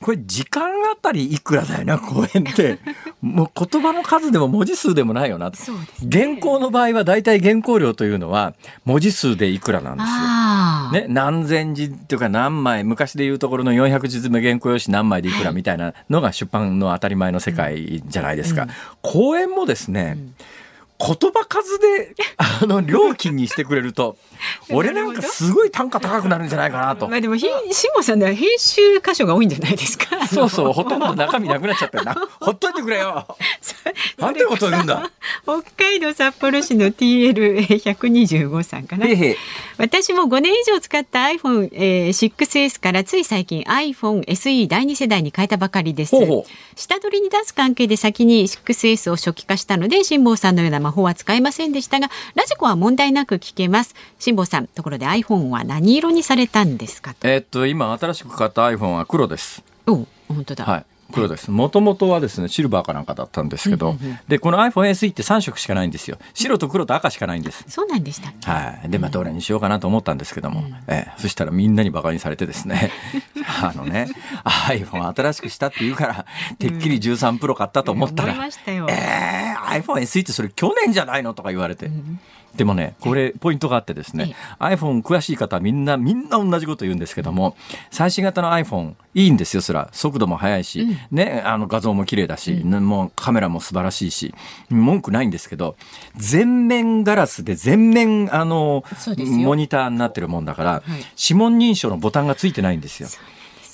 [0.00, 2.78] これ時間あたりいくらだよな公園って。
[3.20, 11.06] もう言葉の数でも文字数でもないよな、そうです原稿の場合は大体原稿料というのは文字数でいくらなんですよ。
[11.06, 18.66] ね、何千字っていうか何枚昔でいうところの400字詰め原稿用紙何枚でいくらみたいなのが出版の当たり前の世界じゃないですか。
[19.02, 20.18] 講演もですね、
[21.00, 24.16] 言葉数で あの料金にしてくれると
[24.70, 27.16] 俺なんかすごい単価高くなるんじゃないかなとま。
[27.16, 30.26] あでもひ辛坊さんでは編集箇所が多いんじゃないですか。
[30.26, 32.14] そうそうほとんど中身なくなっちゃったよな。
[32.40, 33.26] ほっといてくれよ。
[34.18, 35.10] なんてこと言うんだ。
[35.44, 39.06] 北海道札幌市の TL125 さんかな
[39.78, 59.62] 私も5年以上使った iPhone、えー 6S からつい最近 iPhone SE 第2世代に変えたばかりですほうほう下取りに出す関係で先に 6S を初期化したので辛坊さんのような魔法は使えませんでしたがラジコは問題なく聞けます辛坊さんところで iPhone は何色にされたんですかとえーっと今新しく買った iPhone は黒です。
[59.86, 60.84] お本当だ、はい。
[61.10, 61.50] 黒です。
[61.50, 63.96] もともとはですね、シルバーかなんかだったんですけど、
[64.28, 66.18] で、この iPhone SE って3色しかないんですよ。
[66.34, 67.64] 白と黒と赤しかないんです。
[67.68, 68.88] そうなんでしたはい。
[68.88, 72.92] で、まあ、どれにしようかなと思ったんですけども、ええそしたらみんなにバカにされてですね、
[73.62, 74.08] あのね、
[74.44, 76.26] iPhone 新しくしたって言うから、
[76.58, 81.90] てっきり13プロ買ったと思ったら、思いましたよえー、iPhone SE ってそれ去年じゃないのとか言われて。
[82.56, 87.56] でもね、これ、ポイントがあってですね、iPhone 詳しい方はみんな、みんな同じこと言うんですけども、
[87.90, 89.88] 最新型の iPhone、いいんですよ、そら。
[89.92, 94.34] 速度も速いし、ね、あの画像も綺麗だし、ねもうカメラも素晴らしいし、
[94.68, 95.76] 文句ないんですけど、
[96.16, 98.84] 全面ガラスで全面、あの
[99.16, 100.82] モニターになってるもんだから、はい。
[101.20, 103.08] 指紋認証のボタンがついてないんですよ。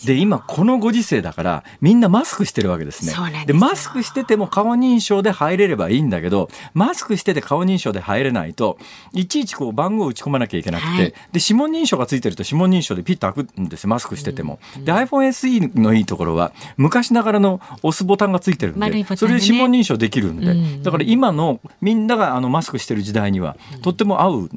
[0.07, 3.45] で今このご時世だからみんなマスクしてるわけですね。
[3.45, 8.79] でマスクしてても顔認証で入れればいいんだけどマスクしてて顔認証で入れないと
[9.13, 10.99] いちいちこう番号を打ち込まなきゃいけなくて、はい。
[10.99, 20.83] で指紋認証がついてると指紋認証でピッと開くんですよマスクしてても、で iPhone SE のいいところは昔ながらの押すボタンがついてるんで、ねそれで指紋認証できるんで、うん。
[20.83, 24.49] だから今のみんながあのマスクしてる時代にはとっても合うん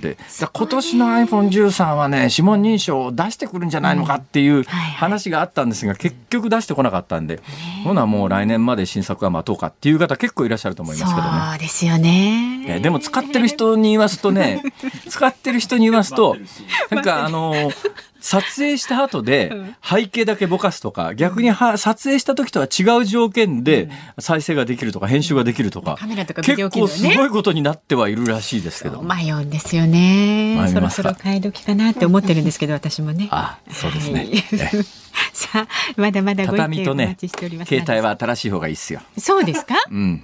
[0.00, 7.40] で、だから今年の iPhone13 はね指紋認証を出してくるんじゃないのかっていうはいはい話があったんですが結局出してこなかったんで、
[7.84, 11.38] ほなもう来年まで新作は待とうかっていう方結構いらっしゃると思いますけどね。
[11.50, 12.64] そうですよね。
[12.66, 14.60] えーでも使ってる人に言わすとね、
[15.08, 16.36] 使ってる人に言わすと、
[16.90, 17.74] なんかあのー
[18.20, 19.52] 撮影した後で
[19.82, 29.02] 背景だけぼかすとか、逆には撮影した時とは違う条件で再生ができるとか編集ができるとか、カメラとかビデ結構すごいことになってはいるらしいですけど。
[29.02, 30.68] 迷うんですよね。
[30.72, 33.28] そろそろ買い時かなって思ってるんですけど、私もね。
[33.30, 34.20] あ、そうですね。
[34.20, 37.68] はい さあ、まだまだ畳とね待ちしており、ます。
[37.68, 39.00] 携帯は新しい方がいいっすよ。
[39.18, 39.74] そうですか？
[39.90, 40.22] うん。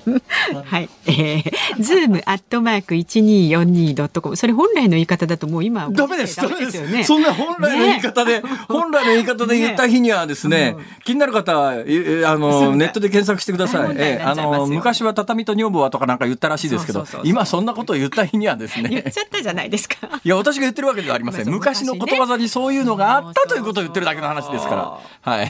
[0.64, 0.88] はい。
[1.06, 4.36] えー、ズームアットマーク一二四二ドットコム。
[4.36, 6.36] それ本来の言い方だともう今はダメです。
[6.36, 7.04] ダメですよね。
[7.04, 13.90] そんな本来の言い方で、 本来の言い方で言った日にはですね、気になる方は、えあの、かネットで検索してください。
[13.96, 19.96] ええあの、昔は畳と女房はとかなんか言ったらしいですけど今そんなことを言った日にはです言っね、ちゃったじゃないですか。
[20.24, 21.46] いや、私が言ってるわけではありません。
[21.46, 25.32] まあ昔のことわざにそういうのがあったということを言ってるだけの話ですから。
[25.32, 25.46] はい。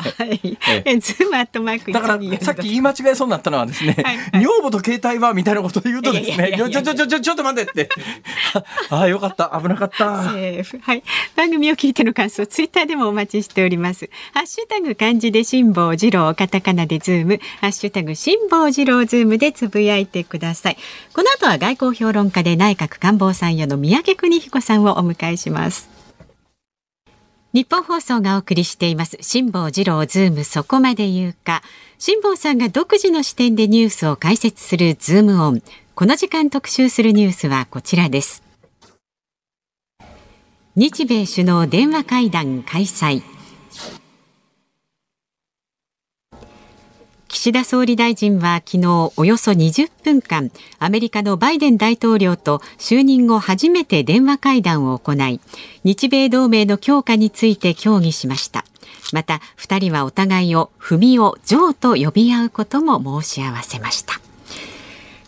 [1.00, 3.96] ズームアットマークだから124さっき言い間違えそうになったのはですね、
[4.32, 7.88] 女房と携帯はみたいなことを言うとですね、ちょちょちょちょちょっと待ってって。
[8.90, 9.58] ああ、よかった。
[9.60, 10.06] 危なかった。
[10.06, 10.38] は
[10.94, 11.02] い。
[11.34, 14.08] 番組を聞いての感想、ツイッターでもお待ちしております。
[14.32, 20.76] ハッシュタグ漢字で辛坊治郎、カタカナでズーム、ハッシュタグ辛坊治郎ズームでつぶやいてください。
[21.12, 25.95] この後は外交評論家で内閣官房参与の宮家邦彦さんをお迎えします。
[27.56, 29.16] ニッポン放送がお送りしています。
[29.22, 31.62] 辛坊治郎ズームそこまで言うか。
[31.96, 35.62] 辛坊さんが独自の視点でニュースを解説するズームオン。
[35.94, 38.42] この時間特集するニュースはこちらです。
[40.74, 43.22] 日米首脳電話会談開催。
[47.28, 55.40] 岸田総理大臣は昨日およそ20分間アメリカのバイデン大統領と就任後初めて電話会談を行い
[55.84, 58.64] 日米同盟の強化について協議しました。
[59.12, 64.25] また2人はお互いを文雄ジョーと呼び合うことも申し合わせました。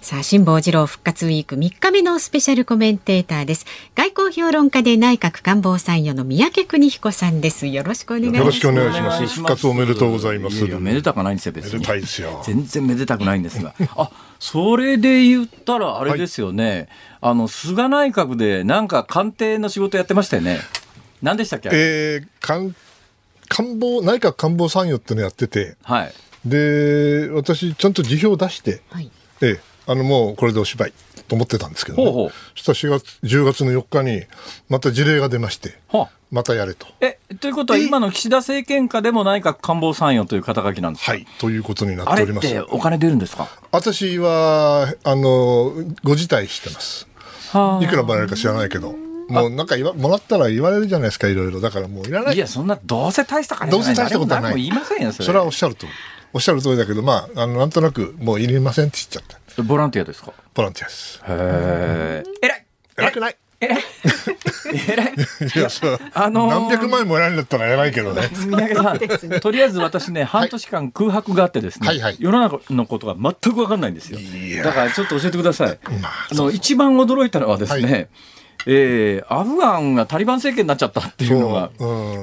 [0.09, 9.27] さあ辛坊治郎復活ウィーク3日目のスペシャルコメンテーターです外交評論家で内閣官房参与の三宅邦彦さんですよろしくお願いしますよろしくお願いします。
[9.27, 10.57] 復活おめでとうございます。
[10.57, 11.73] いやいやめでたくないんですよ、別に。
[11.75, 12.43] めでたいですよ。
[12.43, 13.75] 全然めでたくないんですが。
[13.99, 16.89] あ、それで言ったらあれですよね、
[17.21, 20.59] あの菅内閣でなんか官邸の仕事やってましたよね。
[21.21, 22.75] 何でしたっけ、えー、官
[23.51, 26.13] 官房内閣官房参与ってのやってて、はい、
[26.47, 29.11] で私ちゃんと辞表を出して、はい
[29.43, 30.93] ええあのもうこれでお芝居
[31.29, 34.23] と思ってたんですけど、ね、ほうほうそしたら4月10月の4日に
[34.69, 36.87] また事例が出ましてはまたやれと。
[37.01, 42.49] えということは今の岸田政権下でも内閣官房参与という肩書きなんですか、はい、ということになっっております。
[42.49, 43.49] てお金出るんですか？
[43.73, 45.73] 私はあの
[46.05, 47.09] ご辞退してます。
[47.51, 48.95] はいくらもらえるか知らないけど、
[49.29, 51.63] もうなんか言わもらったら言われるじゃないですか、いろいろ。
[51.63, 52.37] だからもういらない。
[52.37, 55.87] いやそんなどうせ大した金どうせ大したことはない誰も言いませんよそれそれはおっしゃると。
[56.35, 59.38] おっしゃる通りだけど、まあ、あの、なんとなく、もういりませんって言っちゃった。
[59.63, 60.33] ボランティアですか？
[60.55, 61.21] ボランティアです。
[61.21, 62.65] へえ偉い。
[62.99, 63.37] 偉くない？
[63.61, 63.83] 偉い
[64.89, 65.15] 偉い。
[65.57, 65.99] いや、そう。
[66.15, 66.51] あのー。
[66.51, 68.29] 何百万円も偉いんだったら偉いけどね。
[68.33, 72.17] 三宅さん、とりあえず私ね、半年間空白があってですね、はいはい。
[72.21, 74.19] 世の中のことが全く分かんないんですよ。
[74.63, 75.79] だからちょっと教えてください。
[76.01, 77.99] まああの一番驚いたのはですね、は
[78.67, 81.71] えーアフガンがタリバン政権になっちゃったっていうのが、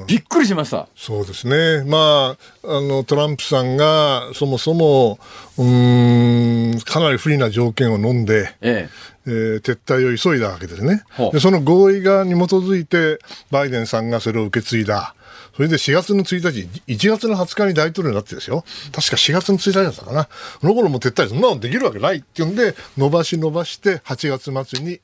[0.06, 0.86] びっくりしました。
[0.96, 1.84] そうですね。
[1.84, 5.18] まあ、あの、トランプさんが、そもそも、
[5.58, 8.88] うーん、かなり不利な条件を飲んで、え
[9.26, 11.02] えー撤退を急いだわけですね。
[11.32, 13.18] でその合意がに基づいて、
[13.50, 15.16] バイデンさんがそれを受け継いだ。
[15.56, 18.62] それで4月の1日、1月の20日に大統領になってですよ。
[18.92, 20.28] 確か4月の1日だったかな。
[20.60, 25.00] その頃も撤退、そんなのできるわけないっていうんで、伸ばし伸ばして8月末に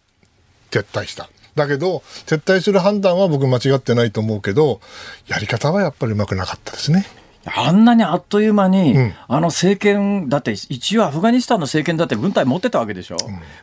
[0.72, 1.28] 撤退した。
[1.54, 4.80] だけど、撤退する判断は僕間違ってないと思うけど、
[5.28, 7.06] やり方はやっぱりうまくなかったですね。
[7.44, 13.16] えあんなにあっという間に、うんあの政権、だって一応アフガニスタンの政権だって軍隊持ってたわけでしょ、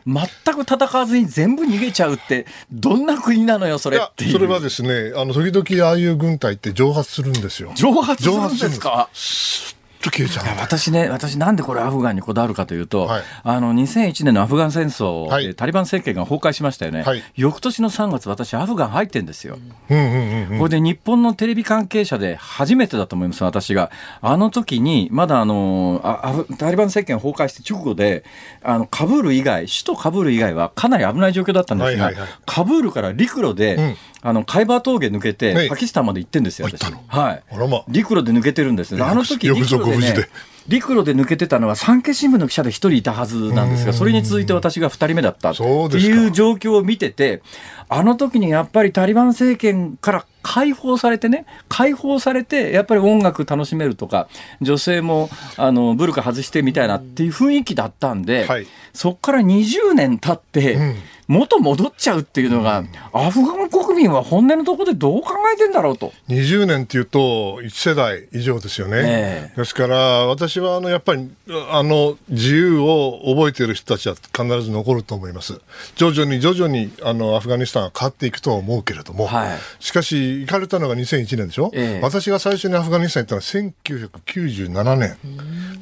[0.06, 4.32] 全く戦わずに全部逃げちゃうって、どんな国なのよ、それっていう。
[4.32, 7.72] それはですね、あの、時々ああいう軍隊って蒸発するんですよ。
[7.74, 9.08] 蒸発するんですか？
[10.00, 17.02] と消えちゃう私ね、私なんでこれアフガンにこだわるかというと、はいあの、2001年のアフガン戦争で、はいタリバン政権が崩壊しましたよね。
[17.02, 19.58] はい翌年の3月、私アフガン入ってんですよ。
[19.90, 20.58] うんうんうんうん。
[20.58, 23.90] これで日本のテレビ関係者で初めてだと思います、私が。
[24.20, 28.24] あの時に、まだあの、あアフタリバン政権崩壊して直後で、
[28.62, 37.42] あの、カブール以外、首都カブール以外はかなり危ない状況だったんですが、はいはいはいカブールから陸路で、うんあの、カイバー峠抜けて、はいパキスタンまで行ってんですよ、私はい。
[37.88, 39.06] 陸路で抜けてるんですよ。
[39.06, 40.28] あの時陸路でねご無事で、
[40.70, 47.42] 陸路で抜けてたのは産経新聞の記者で一人いたはずなんですが、それに続いて私が二人目だったっていう状況を見てて、
[47.88, 54.28] あの時にやっぱりタリバン政権から解放されてね、解放されて、やっぱり音楽楽しめるとか、
[54.60, 58.66] 女性もあのブルカ外してみたいなっていう雰囲気だったんで、はい。
[58.92, 60.94] そこから20年経って、うん。
[61.30, 66.12] 元戻っちゃうっていうのが、アフガン国民は本音のところでどう考えてんだろうと。
[66.28, 68.96] 20年っていうと、1世代以上ですよね。
[68.96, 69.56] ええ。
[69.56, 71.30] ですから、私はあのやっぱり
[71.70, 75.60] あの自由を覚えている人たちは必ず残ると思います。
[75.96, 79.58] 徐々に徐々にあのアフガニスタンが変わっていくとは思うけれども、はい。
[79.80, 82.00] しかし、行かれたのが2001年でしょ、ええ。
[82.02, 85.16] 私が最初にアフガニスタンに行ったのは1997年、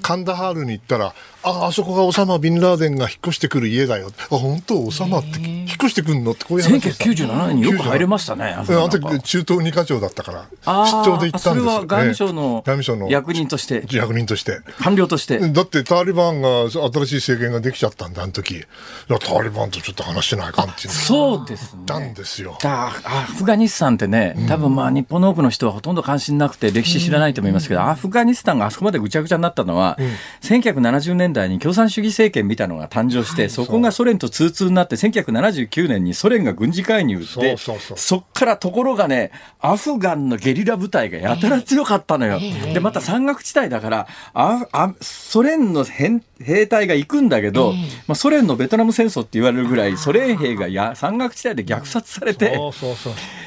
[0.03, 1.14] カンダハールに行ったら、
[1.49, 6.33] ああそこがオサマ・ビンラーデンが引っ越してくる家だよ、あ本当、オサマって引っ越してくるの？
[6.33, 7.05] ってこういう話でした。
[7.05, 10.47] 1997年によく入れましたね、あの時中東二課長だったから、
[10.85, 13.09] 出張で行ったんですよ、それは外務省の外務省の。
[13.11, 14.61] 役人として、役人として。
[14.81, 15.39] 官僚として。
[15.39, 18.65] だってタリバンが新しい政権ができちゃったんだ、あの時。
[19.09, 20.95] タリバンとちょっと話してないかんっていうの。
[20.95, 21.83] そうですね。
[21.87, 22.59] たんですよ。
[22.61, 29.97] だアフガニスタンってね、多分まあ日本の多くの人はほとんど関心なくて歴史知らないと思いますけど、アフガニスタンがあそこまでぐちゃぐちゃになったのは、
[30.43, 42.40] 1970年代に共産主義政権みたいなのが誕生して、そこがソ連と通通になって、1979年にソ連が軍事介入で、そうそっからところがね、アフガンのゲリラ部隊がやたら強かったのよ。
[42.72, 47.72] で、また山岳地帯だから、ああソ連の兵兵隊が行くんだけど、
[48.07, 52.59] まあ、ソ連のベトナム戦争って言われるぐらい、ソ連兵がや山岳地帯で虐殺されて。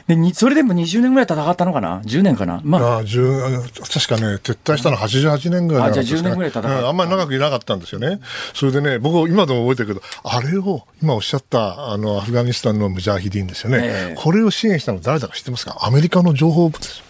[0.07, 2.59] でにそれでも20年ぐらい戦ったのかな ?10 年かな？
[2.63, 6.79] まあ、ああ10あの確かね、撤退したのは88年ぐらいじゃなかったねあじゃあ10年ぐらい戦った。
[6.79, 8.19] うんあんまり長くいなかったんですよね。
[8.53, 13.79] それでね、僕、今でも覚えてるけど、あれを、今おっしゃった、あの、アフガニスタンのムジャヒディンですよね。
[13.81, 15.77] ええこれを支援したの誰だか知ってますか？
[15.81, 17.03] アメリカの情報部です。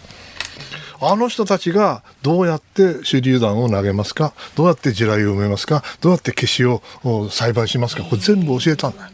[1.00, 4.34] あの人たちがどうやって手榴弾を投げますか？
[4.54, 5.82] どうやって地雷を埋めますか？
[6.00, 8.04] どうやって消しをお栽培しますか？
[8.04, 9.10] これ全部教えたんだよ。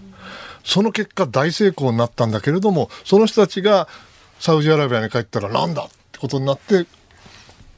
[0.64, 3.88] その結果大成功になったんだけれども、その人たちが
[4.38, 6.84] サウジアラビアに帰ったらなんだってことになって、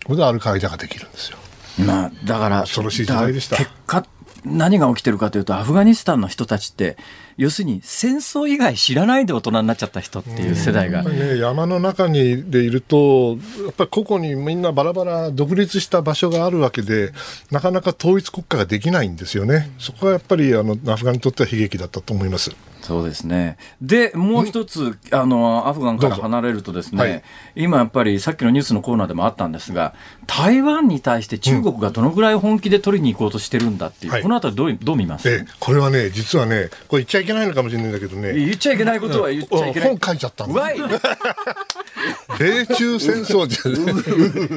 [0.05, 1.39] これでアルカイダができるんですよ。
[1.81, 4.07] まあ、だから、恐ろしい時代でした結果、
[4.45, 6.97] 何が起きてるかというと、アフガニスタンの人たちって、
[7.37, 13.37] 要するに戦争以外知らないで大人になっちゃった人っていう世代がね、山の中にでいると、
[13.71, 17.13] っぱり個々にみんなバラバラ独立した場所があるわけで、
[17.51, 19.71] なかなか統一国家ができないんですよね。
[19.79, 22.51] そこはやっぱりあのアフガンにとっては悲劇だったと思います。
[22.83, 23.57] そうですね。
[23.81, 27.23] で、もう一つ、あの、アフガンから離れるとですね、はい、
[27.55, 29.95] 今やっぱりさっきのニュースのコーナーでもあったんですが、
[30.27, 35.29] 台湾に対して中国がどのぐらい本気で取りに行こうとしてるんだっていう、うん、このあたりどうどう見ます？
[35.29, 38.33] えこれはね、実はね、これ言っちゃいけないのかもしれないんだけどね。
[38.35, 39.89] 言っちゃいけないことは言っちゃいけない。
[39.91, 40.71] 本書いちゃったんだ。
[42.39, 43.63] 米中戦争じゃ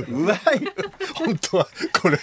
[0.10, 0.40] うわい。
[1.16, 1.68] 本当は、
[2.02, 2.18] これ、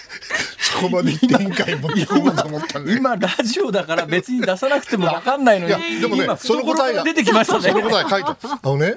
[0.57, 5.73] そこまで言っていいんかい持ってこうと思ったん今、ラジオだから別に出さなくても分かんないのに。
[5.99, 7.69] でもね、その答えが出てきましたね。
[7.69, 8.95] その答え書いてあのね、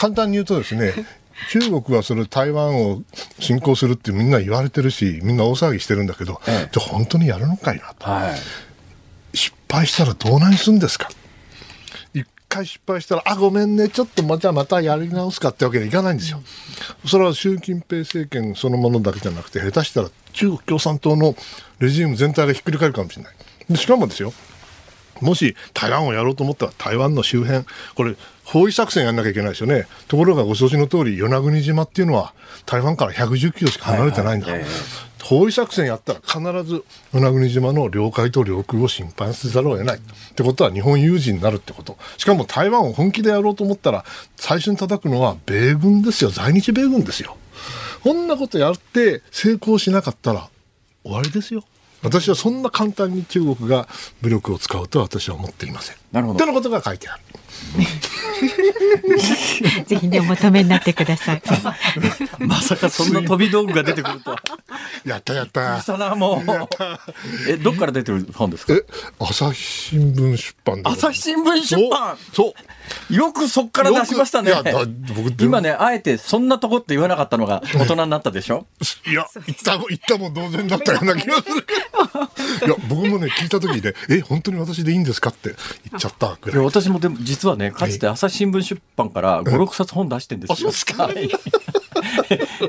[0.00, 0.92] 簡単に言うとですね、
[1.50, 3.02] 中国はそれ台湾を
[3.38, 9.36] 侵攻するってみんな言われてるし、みんな大騒ぎしてるんだけど、ええ、じゃあ本当にやるのかいなと、はい。
[9.36, 11.08] 失敗したらどうなりするんですか？
[12.14, 16.42] 一回失敗したら、あ、ごめんね、ちょっとまじゃあまたやり直すかってわけにいかないんですよ。
[17.06, 21.34] それは習近平政権そのものだけじゃなくて、下手したら中国共産党の
[21.78, 23.34] レジーム全体がひっくり返るかもしれない。
[23.70, 24.34] でしかもですよ、
[25.22, 27.64] もし台湾をやろうと思ったら台湾の周辺、
[27.94, 29.86] これ、包囲作戦やんなきゃいけないですよね。
[30.08, 32.34] ところがご承知の通り、与那国島っていうのは
[32.66, 34.48] 台湾から110キロしか離れてないんだ。
[34.48, 34.68] はいはい、
[35.22, 39.98] 包囲作戦やったら必ず与那国島の領海と領空を侵犯せざるを得ない。
[39.98, 40.00] っ
[40.34, 41.96] てことは日本有事になるってこと。
[42.18, 44.04] しかも台湾を本気でやろうと思ったら、
[44.36, 46.30] 最初に叩くのは米軍ですよ。
[46.30, 47.36] 在日米軍ですよ。
[48.02, 50.48] こんなことやって成功しなかったら
[51.04, 51.64] 終わりですよ。
[52.02, 53.88] 私はそんな簡単に中国が
[54.20, 56.01] 武力を使うとは私は思っていません。
[56.12, 56.38] なるほど。
[56.38, 57.20] とのことが書いてある。
[59.86, 61.42] ぜひね、お求めになってください。
[62.40, 64.38] まさかそんな飛び道具が出てくるとは。
[65.06, 65.80] やったやった。
[65.80, 67.48] そなもう。
[67.50, 68.74] え、どっから出てる本ですか？
[68.74, 68.84] え、
[69.18, 72.16] 朝日新聞出版朝日新聞出版。
[72.32, 72.54] そ
[73.10, 73.14] う。
[73.14, 74.52] よくそっから出しましたね。
[75.40, 78.66] 今ね、あえてそんなとこって言わなかったのが大人になったでしょ？
[79.06, 81.66] いや、言ったも、言ったも同然だったような気がする。
[82.66, 85.54] いや、僕もね、聞いた時で、え、本当に私でいいんですかって
[85.90, 86.64] 言っちゃったぐらい。
[86.64, 90.54] 私もでも実はね、かつて朝日新聞出版から5、6冊本出してんですよ。
[90.54, 91.08] あ、そうですか？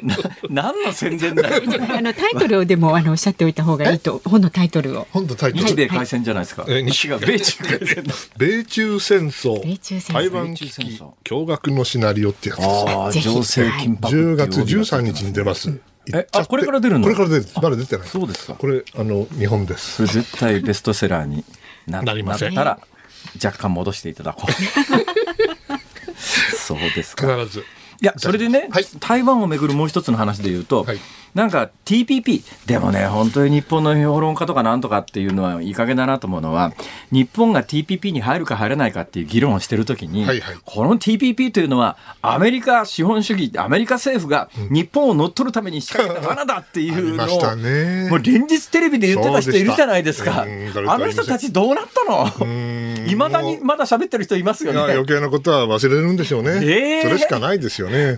[0.04, 1.64] な何の宣伝だよ。
[1.98, 5.08] あのタイトルをでもあのおっしゃっておいた方がいいと本のタイトルを。
[5.12, 5.66] 本のタイトル。
[5.66, 6.66] 日米開戦じゃないですか。
[6.68, 8.04] 西が米中開戦。
[8.38, 9.64] 米中戦争。
[9.64, 10.20] 米中戦争。
[10.20, 10.82] 台湾危機
[11.26, 12.70] 驚愕のシナリオってやつです。
[12.70, 14.10] ああ、情勢緊迫。
[14.16, 15.80] 10月13日に出ます。
[16.14, 17.04] え、あ、これから出るの？
[17.06, 17.46] これから出る。
[17.62, 18.08] まだ出てない。
[18.08, 18.54] そうですか。
[18.56, 20.06] これ、あの、日本です。
[20.06, 21.44] 絶対ベストセラーに
[21.88, 22.54] ななりません。
[22.56, 22.78] たら、
[23.44, 24.52] 若干戻していただこう。
[26.56, 27.38] そうですか。
[27.38, 27.66] 必ず。
[28.02, 31.00] いや、それでね、はい、台湾をめぐるもう一つの話で言うと、はい、
[31.34, 36.74] なんか TPP、でもね、本当に日本の評論家とかなんとかっていうのはいい加減だなと思うのは、
[37.12, 47.28] 日本が TPP に入るか入らないかっていう議論をしてるときに、はいはい、この TPP というのは、アメリカ資本主義、アメリカ政府が日本を乗っ取るために仕掛けた罠だっていうのを、
[48.10, 50.46] もう連日テレビで言ってた人いるじゃないですか。
[50.88, 52.04] あの人たちどうなった
[52.46, 53.08] の？
[53.08, 54.80] いまだにまだ喋ってる人いますよね。
[54.80, 56.52] 余計なことは忘れるんでしょうね。
[56.52, 58.16] えー、それしかないですよね。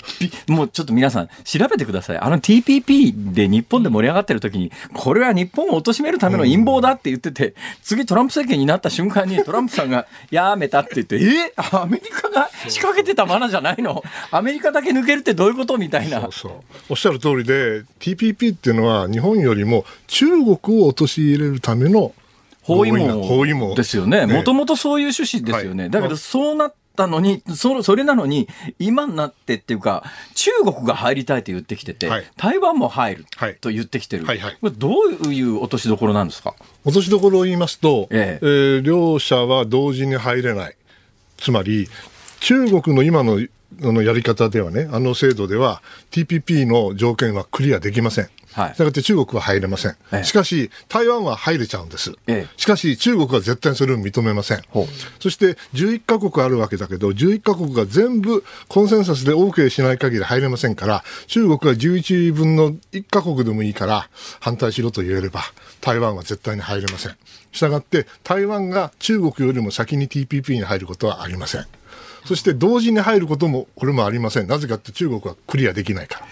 [0.48, 2.18] もうちょっと皆さん調べてください。
[2.18, 11.54] あの TPP で日本で盛り上がってる時に、これは日本を貶めるための陰謀だって言ってて、次トランプ政権になった瞬間にトランプさんが やめたって言って、え？
[11.72, 14.04] アメリカが仕掛けてた罠じゃないの？
[14.32, 16.22] アメリカだけ抜けるってどういうことみたいな。
[16.22, 16.52] そうそう。
[16.90, 20.48] おっしゃる通りで、TPP っていうのは日本よりも中国
[20.84, 22.14] を陥れるための
[22.62, 24.26] 包囲網ですよね。
[24.26, 25.84] もともとそういう趣旨ですよね。
[25.84, 28.48] はい、だけどそうなったのに、そそれなのに、
[28.80, 33.26] 今になってっていうか、中国が入りたいと言ってきてて、はい、台湾も入る
[33.62, 34.58] と言ってきてる、はいはい。
[34.62, 34.90] はい、ど
[35.28, 36.56] ういう落としどころなんですか？
[36.84, 38.46] 落としどころを言いますと、ええ。
[38.46, 40.76] えー、両者は同時に入れない。
[41.38, 41.88] つまり、
[42.40, 43.40] 中国の今の
[43.80, 45.82] のやり方ではね、あの制度では
[46.12, 48.30] TPP の条件はクリアできません。
[48.56, 54.62] はい、したがって中国は入れません、ええ、しかし、台湾は入れちゃうんです、え、しかし、中国は絶対それを認めません、
[55.20, 65.42] そして11か国あるわけだけど、11か国が全部コンセンサスで OK しない限り入れませんから、中国は11分の1か国でもいいから反対しろと言えれば、
[65.82, 67.16] 台湾は絶対に入れません。
[67.52, 71.66] したがって、台湾が中国よりも先に TPP に入ることはありません。
[72.26, 74.48] そして同時に入ることもこれもありません。
[74.48, 76.26] なぜかって中国はクリアできないから。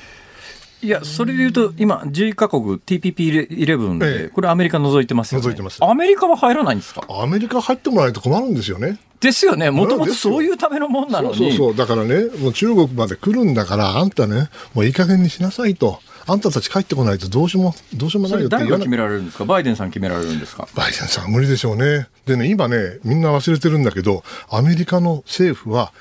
[0.84, 5.47] いや、それで言うと、今、11か国、TPP11 で、これ、アメリカ除いてますよね。
[5.47, 5.81] 除いてます。
[5.81, 7.05] アメリカは入らないんですか？
[7.09, 8.99] アメリカ入ってもらいと困るんですよね。
[9.21, 11.38] ですよね、もともとそういうためのもんなのに。
[11.38, 16.01] そうそうそう、だからね、もう中国まで来るんだから、あんたね、もういい加減にしなさいと。
[16.25, 19.45] あんたたち帰ってこないとどうしようも、どうしようもないよって誰が決められるんですか？
[19.45, 20.67] バイデンさん決められるんですか？
[20.75, 22.07] バイデンさん無理でしょうね。
[22.25, 25.93] でね、今ね、みんな忘れてるんだけど、アメリカの政府は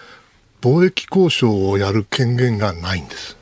[0.61, 3.37] 貿易交渉をやる権限がないんです。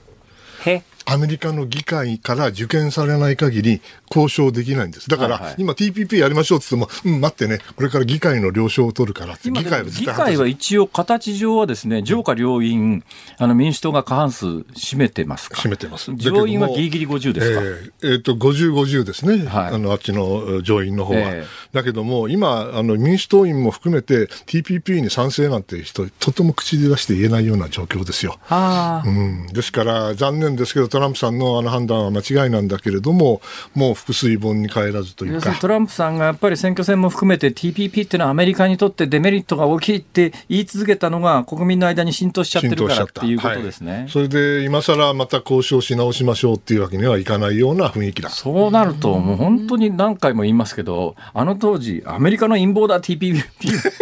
[1.12, 5.08] アメリカの議会から受験されない限り交渉できないんです。
[5.08, 13.04] だから、はいはい、今 TPP やりましょうって言っても、うん、待ってね、これから議会の了承を取るから議会は議会は一応形上はですね、上下両院、
[13.38, 16.12] あの民主党が過半数占めてますか占めてます。
[16.16, 19.46] 上院はギリギリ50ですかえー、えー、と、50、50ですね。
[19.46, 21.20] はい、あの、あっちの上院の方は。
[21.20, 28.38] えー、だけども、今、あの、民主党員も含めて TPP に賛成なんて人、とても口で出して言えないような状況ですよ。
[28.50, 33.40] うん、ですから、残念ですけど、トランプさんのあの判断は間違いなんだけれども、
[33.74, 35.52] もう複数本に帰らずというか。
[35.60, 43.92] トランプさんがやっぱり選挙戦も含めて TPP っていうのはアメリカにとってデメリットが大きいって言い続けたのが国民の間に浸透しちゃってるからっていうことですね。
[43.92, 48.30] はい、それで今更また交渉し直しましょうっていうわけにはいかないような雰囲気だ。
[48.30, 53.50] そうなると、もう本当に何回も言いますけど、あの当時、アメリカの陰謀だ TPP って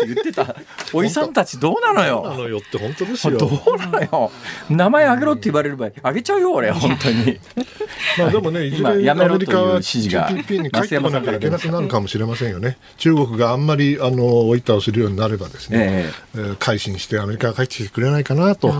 [0.06, 0.54] 言ってた
[0.92, 2.22] おじさんたちどうなのよ？
[2.24, 3.38] どうなのよって本当ですよ。
[3.38, 4.30] どうなのよ？
[4.70, 7.38] 名前あげろって言われれば、あげちゃうよ、俺、本当に。
[8.18, 12.76] まあでもね、いずれアメリカは TPP に帰ってこなきゃいけなくなるかもしれませんよね。
[12.98, 18.72] 中国があんまりあのおいたをするようになればですね、えー、改心してアメリカが帰ってきてくれないかなと、え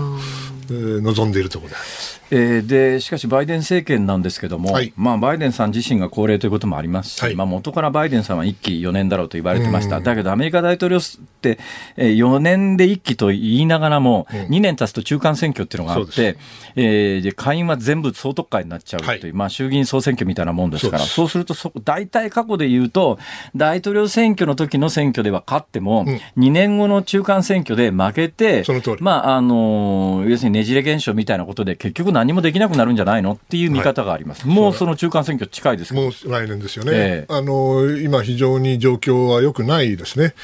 [0.72, 2.17] ー、望んでいるところであります。
[2.30, 11.00] えー、でしかし、バイデン政権なんですけども、はい、まあ、バイデンさん自身が高齢ということもありますし、はい、まあ、元からバイデンさんは1期4年だろうと言われてました、だけどアメリカ大統領っ
[11.40, 11.58] て、
[11.96, 16.36] えー、4年で1期と言いながらも、2年経つと中間選挙っていうのがあって、
[16.76, 21.38] えー、で下院は全部総督会になっちゃうという、はい、まあ、衆議院総選挙みたいなもんですから、そうす。
[21.38, 23.18] るとそ、大体過去で言うと、
[23.56, 28.64] 大統領選挙の時の選挙では勝っても、うん、2年後の中間選挙で負けて、
[29.00, 40.34] まああの要するにねじれ現象みたいなことで、結局何もできなくなるんじゃないのっていう見方があります、はい、もうその中間選挙近いですもう来年ですよね、えー、あの今、非常に状況は良くないですね。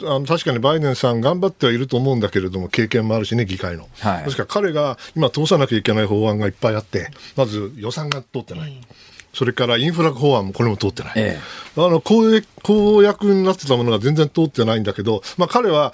[0.00, 8.80] あの確かにバイデンさん頑張ってはいると思うんだけれども経験もあるしね議会の、はい、ですから彼が今通さなきゃいけない法案がいっぱいあってまず予算が通ってない、
[9.32, 11.38] それからインフラ法案もこれも通ってない、え
[11.76, 12.24] え、あの公
[12.62, 15.92] 公約になってたものが全然通ってないんだけど、まあ、彼は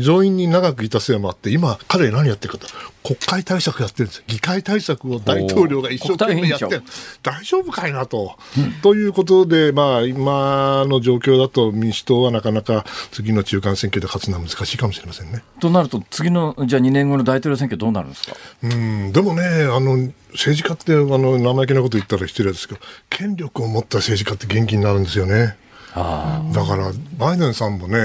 [0.00, 2.66] 上院に長くいたせいもあって、今、彼何やってるかと、
[3.02, 6.82] 国会対策やってるんです議会対策を大統領が一生懸命やってる、
[7.22, 8.36] 大丈夫かいなと。
[8.56, 15.42] うん、ということで、まあ、今の状況だと民主党はなかなか次の中間選挙で勝つのは難しいかもしれませんね。
[15.60, 18.36] となると、次のじゃあ2年後の大統領選挙、どうなるんですか？
[18.62, 22.80] うんでもねあの政治家ってあの生意気なこと言ったら失礼ですけど
[23.10, 25.56] 権力を持った政治家って元気になるんですよね。
[25.94, 27.98] だからバイデンさんもね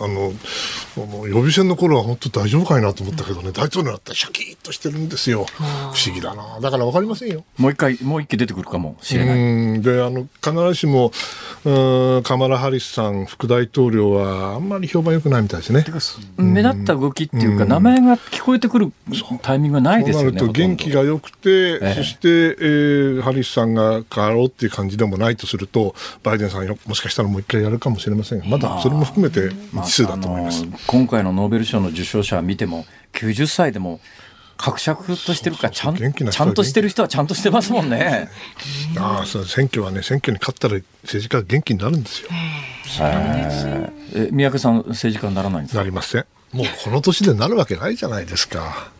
[0.00, 0.32] あの
[1.26, 5.46] 予備選の頃は本当大丈夫かいなと思ったけどね大統領だったらシャキッとしてるんですよ。
[5.58, 6.58] 不思議だな。
[6.60, 7.44] だから分かりませんよ。
[7.58, 9.82] もう一回もう一期出てくるかもしれない。
[9.82, 11.12] であの必ずしも
[12.22, 15.84] カマラ・ハリスさん副大統領はあんまり評判良くないみたいですね。
[16.36, 18.92] 目立った動きっていうか名前が聞こえてくる
[19.42, 33.98] タイミングがないですよねそうなると元気が良くて、えー、そして、えー、ハリスさんが変わろうっていう感じでもないとするとバイデンさんもしかしたらもう一回やるかもしれませんまだそれも含めて未知数だと思います、まあ、今回のノーベル賞の受賞者を見ても90歳でも
[34.56, 38.28] 格尺としてるかちゃんちゃんとしてる人はちゃんとしてますもんね。
[38.96, 42.28] ああそう選挙はね選挙に勝ったら政治家が元気になるんですよ。
[44.14, 45.78] え三宅さん政治家にならないんですか？
[45.80, 46.24] なりません。
[46.52, 48.90] もうこの年でなるわけないじゃないですか。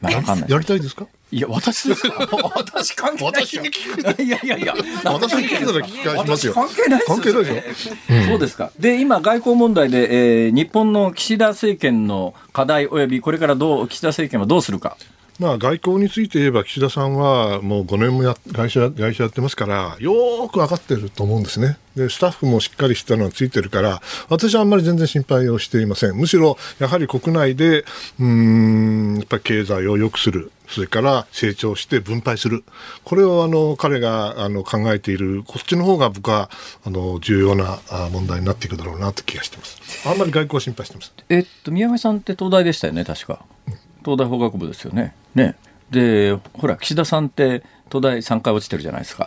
[0.00, 1.06] まあ、かんないやりたいですか？
[1.32, 2.26] いや、私ですか？
[2.54, 3.44] 私関係ない。
[3.44, 4.22] 私に聞く。
[4.22, 4.74] いやいやいや。
[5.04, 6.54] 私に聞くなら聞き返しますよ。
[6.54, 8.26] 関係ない関係ないでしょ？
[8.30, 8.72] そうですか。
[8.80, 14.96] で、今、外交問題で、えー、日本の岸田政権の課題及びこれからどう、岸田政権はどうするか。
[15.40, 21.78] まあ、外交について言えば岸田さんはもう5年もや外相外相やってますからよく分かってると思うんですね。
[21.96, 26.14] でスタッフもしっかりしたのがついてるから私はあんまり全然心配をしていません。
[26.14, 27.86] むしろやはり国内で
[28.20, 30.52] うんやっぱ経済を良くする。
[30.68, 32.62] それから成長して分配する。
[33.04, 35.42] これをあの彼があの考えている。
[35.44, 36.50] こっちの方が僕は
[36.84, 37.78] あの重要な
[38.12, 39.80] 問題になっていくだろうなという気がしてます。
[40.06, 43.40] あんまり外交心配してますえっと宮上さんって東大でしたよね確か。
[43.68, 45.14] うん東大法学部ですよね。
[45.34, 45.54] ね。
[45.90, 49.26] でほら岸田さんって東大3回落ちてるじゃないですか。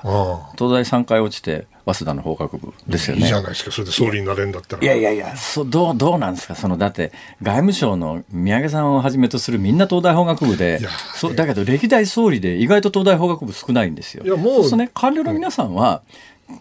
[0.57, 3.23] 東大3回落ちて早稲田の法学部ですよね。
[3.23, 3.71] いいじゃないですか。
[3.71, 4.83] それで総理になれるんだったら。
[4.83, 6.55] いやいやいやそどうどうなんですか？
[6.55, 7.11] そのだって
[7.41, 10.79] 外務省の宮家さんをはじめとするみんな東大法学部で
[11.15, 14.23] そだけど歴代総理で意外と東大法学部少ないんですよ。
[14.23, 16.01] いやもうそうね官僚の皆さんは、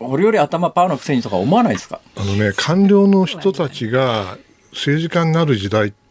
[0.01, 2.01] 俺より頭パーのくせにとか思わないですか？
[2.17, 4.37] あのね官僚の人たちが
[4.73, 6.02] 政治家になる時代って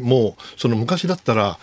[0.00, 1.58] もうその昔だったら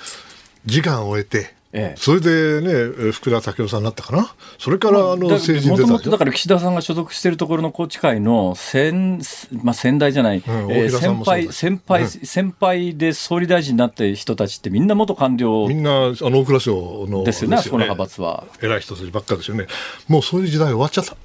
[0.65, 2.71] 時間を終えてええそれでね、
[3.07, 4.35] え福田武雄さんになったかな？
[4.59, 9.19] それからあのだ政治にもともとだから岸田さんが所属しているところの宏池会の先,、
[9.63, 18.45] まあ、先代じゃない、んえー先輩先輩、うん先輩で総理大臣になった人たちってみんな元官僚みんなあの大蔵省のですよね、あそこの派閥は。
[18.61, 19.65] 偉い人たちばっかですよね。
[20.07, 21.17] もうそういう時代終わっちゃった。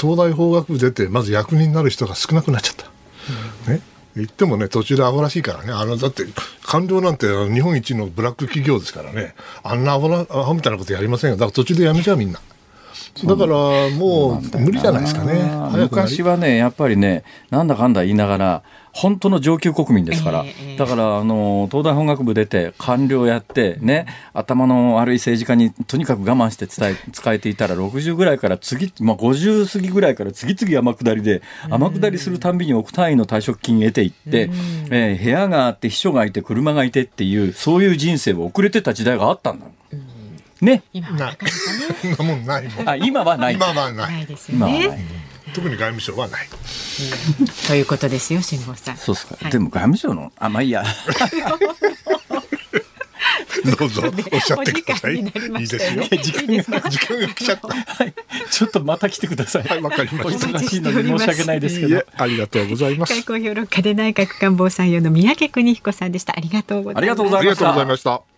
[0.00, 3.72] 東大法学部出て、まず役人になる人が少なくなっちゃった。
[3.72, 3.80] ね。
[4.16, 5.72] 言ってもね、途中でアホらしいからね。
[5.72, 6.24] あの、だって、
[6.64, 9.34] 官僚なんて日本一のブラック企業ですからね。
[9.62, 11.36] あんなアホな、アホみたいなことやりませんよ。
[11.36, 12.40] だから途中でやめちゃうみんな。
[13.24, 15.50] だから、もう、無理じゃないですかね。
[15.76, 18.62] 昔はね、やっぱりね、なんだかんだ言いながら、
[18.96, 34.50] 本当の上級国民ですから、ええだからあの東大本学部出て、官僚やって、ね、頭の悪い政治家にとにかく我慢して伝え使えていたら、60ぐらいから次、まあ、50過ぎぐらいから次々天下りで、天下りするたんびに億単位の退職金得ていって、
[34.90, 39.66] えー部屋があって、秘書がいて、車がいてっていう、そういう人生を送れてた時代があったんだ。
[40.60, 40.82] ね。
[40.92, 41.50] 今はなかなかね
[42.16, 42.88] そんなもんないもん。
[42.88, 43.54] あ今はない。
[43.54, 44.06] 今はな。
[44.06, 45.25] ないいですよ今はないね。
[45.56, 46.46] 特に外務省はない。
[47.66, 48.96] ということですよ辛坊さん。
[48.98, 49.38] そうですか。
[49.40, 50.84] はいでも外務省の、あ、まあいいや。
[53.78, 54.02] どうぞ、
[54.32, 55.16] おっしゃってください。
[55.16, 55.24] いい
[55.66, 56.04] ですよ。
[56.22, 57.68] 時間が、時間が来ちゃった。
[57.68, 58.14] はい。
[58.50, 59.62] ちょっとまた来てください。
[59.62, 60.46] はい、わかりまおした。
[60.46, 63.14] 忙しいのに申し訳ないですけどありがとうございます。
[63.14, 66.34] 外交評論家で内閣官房参与の三宅邦彦さんでした。
[66.36, 68.35] ありがとうございましたありがとうございました。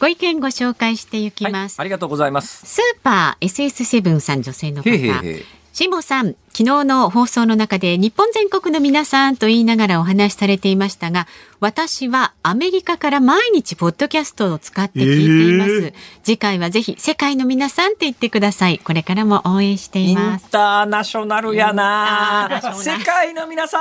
[0.00, 1.80] ご意見ご紹介していきはいます。
[1.80, 2.64] ありがとうございます。
[2.64, 4.90] スーパー SS7 さん女性の方。
[4.90, 5.44] へいへいへい。
[5.78, 11.28] 辛坊さん、昨日の放送の中で日本全国の皆さんと言いながらお話しされていましたが、
[11.60, 15.70] 私はアメリカから毎日ポッドキャストを使って聞いています。
[15.70, 18.80] えー次回はぜひ世界の皆さんって言ってください。
[18.80, 20.50] これからも応援していインます。
[20.50, 23.78] ターナショナルやなインターナショナル世界の皆さ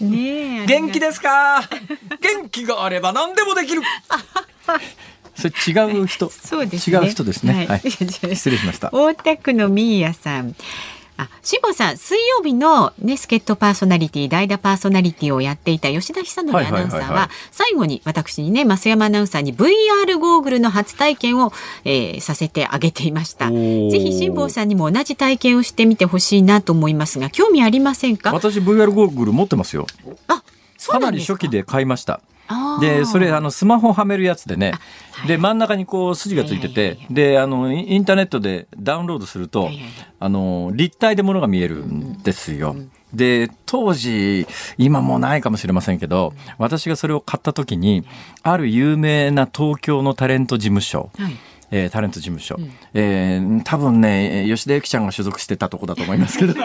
[0.00, 0.66] んねえ。
[0.66, 1.62] 元気ですか？
[2.20, 3.82] 元気があれば何でもできる
[5.40, 5.54] それ
[5.90, 6.30] 違う人。
[6.30, 6.98] そうですね。
[6.98, 8.04] 違う人ですね、はい、失
[8.36, 8.90] 失礼しました。
[8.92, 10.54] 大田区のミーヤさん。
[11.16, 21.52] あ、しぼさん、水曜日のね、助っ人パーソナリティ、代打パーソナリティをやっていた吉田久典アナウンサーは最後に私にね、増山アナウンサーに VR ゴーグルの初体験を、
[21.84, 23.50] えーさせてあげていました。
[23.50, 23.54] ぜ
[24.00, 28.32] ひ辛坊さんにも同じ体験をしてみてほしいなと思いますが、興味ありませんか？
[28.32, 29.86] 私 VR ゴーグル持ってますよ。
[30.26, 30.42] あ、
[30.78, 30.98] そか。
[31.00, 32.20] かなんり初期で買いました
[32.80, 34.72] でそれあのスマホはめるやつでね、
[35.12, 35.28] はい。
[35.28, 39.70] で真ん中にこう筋がついてて、であのインターネットでダウンロードすると、
[40.18, 42.76] あの立体で物が見えるんですよ。
[43.12, 44.46] で当時
[44.78, 48.04] 今もうないかもしれませんけど私がそれを買った時に
[48.44, 51.36] ある有名な東京のタレント事務所、はい。
[51.72, 52.56] えータレント事務所、
[52.94, 56.54] えー多分ね吉田由紀ちゃんが所属してたとこだと思いますけど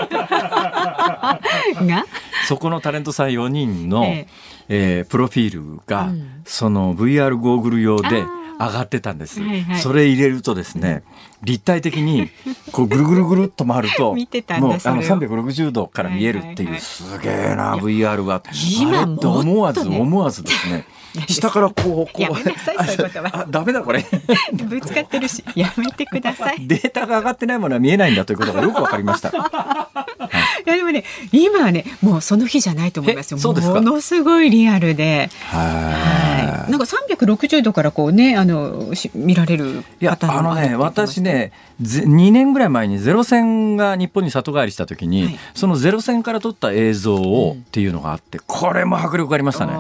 [1.10, 2.06] が、
[2.48, 4.28] そこのタレントさん4人の、え
[4.68, 5.02] え。
[5.02, 6.42] ープロフィールが、うん。
[6.46, 9.42] その VR ゴーグル用であ上がってたんです。
[9.42, 9.80] はいはい。
[9.80, 11.04] それ入れるとですね、
[11.44, 12.30] 立体的に
[12.72, 18.42] こうぐるぐるぐるっと回ると、 見てたんだもうあのそれを360度から見えるっていう、はいはいはいすげえな VR は。
[18.80, 20.86] 今あれって思わず思わずですね。
[21.28, 24.06] 下からこうこうやめなさいそういうことはあダメだこれ。
[24.54, 26.68] ぶつかってるし、やめてください。
[26.68, 29.30] データが上がってないものは見えないんだということがよくわかりました。
[30.66, 33.38] いやでもね、今はね、もうその日じゃないと思いますよ。
[33.38, 36.72] ものすごいリアルで、ははい。
[36.72, 41.22] なんか360度からこうね、あのし見られるいや方あのね私。
[41.22, 41.52] ね
[41.82, 49.74] ぜ2年ぐらい前にゼロ戦が日本に里帰りした時に、はいそのゼロ戦から撮った映像をっていうのがあってこれも迫力ありましたね、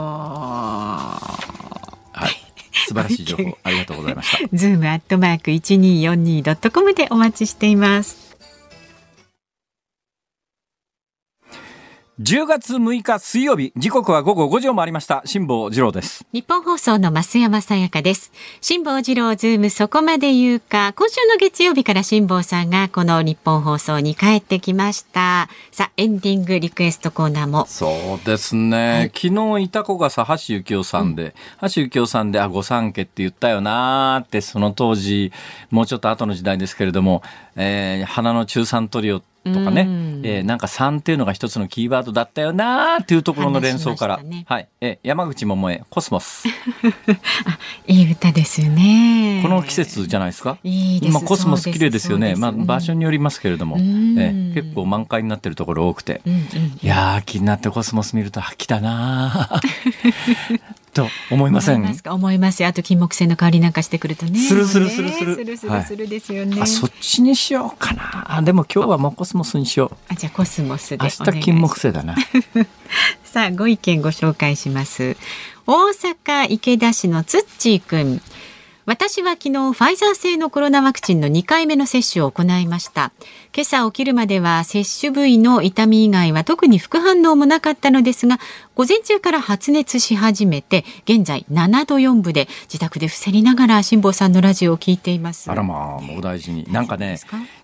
[2.85, 8.24] 素晴らしい情報ありがとうございましたーズームアットマーク一二四二ドットコムでお待ちしています。
[12.21, 18.31] 10月6日水曜日時刻は午後5時を回りました辛坊治郎ですニッポン放送の増山さやかです。
[18.61, 20.93] 辛坊治郎ズームそこまで言うか。
[20.97, 25.49] 今週の月曜日から辛坊さんがこのニッポン放送に帰ってきました。
[25.71, 27.65] さあ、エンディングリクエストコーナーも。
[27.67, 27.87] そ
[28.21, 35.31] うですね、昨日いた子がさ橋幸夫さんで、橋幸夫さんであ御三家って言ったよなーってその当時
[35.69, 37.23] もうちょっと後の時代ですけれども、
[37.55, 40.21] えー花の中3トリオとかね、うん。
[40.25, 44.45] えーなんか3っていうのが一つのキーワードだったよなーっていうところの連想から、話しましたね。
[44.47, 46.47] はい、えー山口百恵コスモス。
[47.87, 49.39] いい歌ですよね。
[49.43, 50.57] この季節じゃないですか？
[50.63, 51.09] いいです。
[51.11, 52.35] 今コスモス綺麗ですよね。
[52.35, 53.87] まあ、場所によりますけれども、えうん。
[54.17, 56.39] ー結構満開になってるところ多くて、うんうん。
[56.39, 60.59] いやー、気になってコスモス見ると、あ、来たなー
[60.95, 62.13] と思いません思いますか？
[62.13, 62.63] 思います。
[62.63, 64.39] よあと金木犀の香りなんかしてくるとね。
[64.39, 65.35] するするするする。
[65.35, 65.35] ね。
[65.35, 68.37] するするするですよね、あそっちにしようかな。
[68.37, 69.97] あでも今日はもうコスモスにしよう。
[70.09, 72.15] あじゃあコスモスで明日金木犀だな。
[73.23, 75.17] さあご意見ご紹介します。
[75.67, 78.21] 大阪池田市のつっちーくん。
[78.87, 83.11] 私は昨日ファイザー製のコロナワクチンの2回目の接種を行いました
[83.55, 88.37] 今朝起きるまでは接種部位の痛み以外は特に副反応もなかったのですが
[88.75, 95.49] 午前中から発熱し始めて現在7度4分で自宅で伏せりながら辛坊さんのラジオを聞いています。
[95.49, 96.65] あらまあお大事に。
[96.69, 97.17] なんかね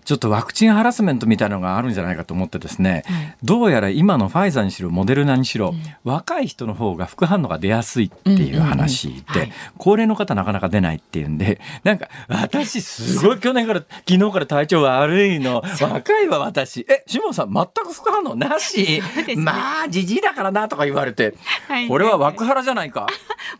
[0.04, 3.04] ちょっとワクチンハラスメントみたいなのがあるんじゃないかと思ってですね、
[3.42, 5.74] どうやら今のファイザーにしろモデルナにしろ、
[6.04, 9.24] 若い人の方が副反応が出やすいっていう話うんうんうん。
[9.26, 9.52] はでい。
[9.76, 16.86] 高齢の方なかなか出ないっていうんでなんか私すごい去年から昨日から体調悪いの若いわ私。
[16.88, 19.36] え下野さん全く副反応なし、 ね。
[19.36, 21.34] まあじじいだからなとか言われて、
[21.68, 21.88] はい。
[21.88, 23.06] これは枠ハラじゃないか。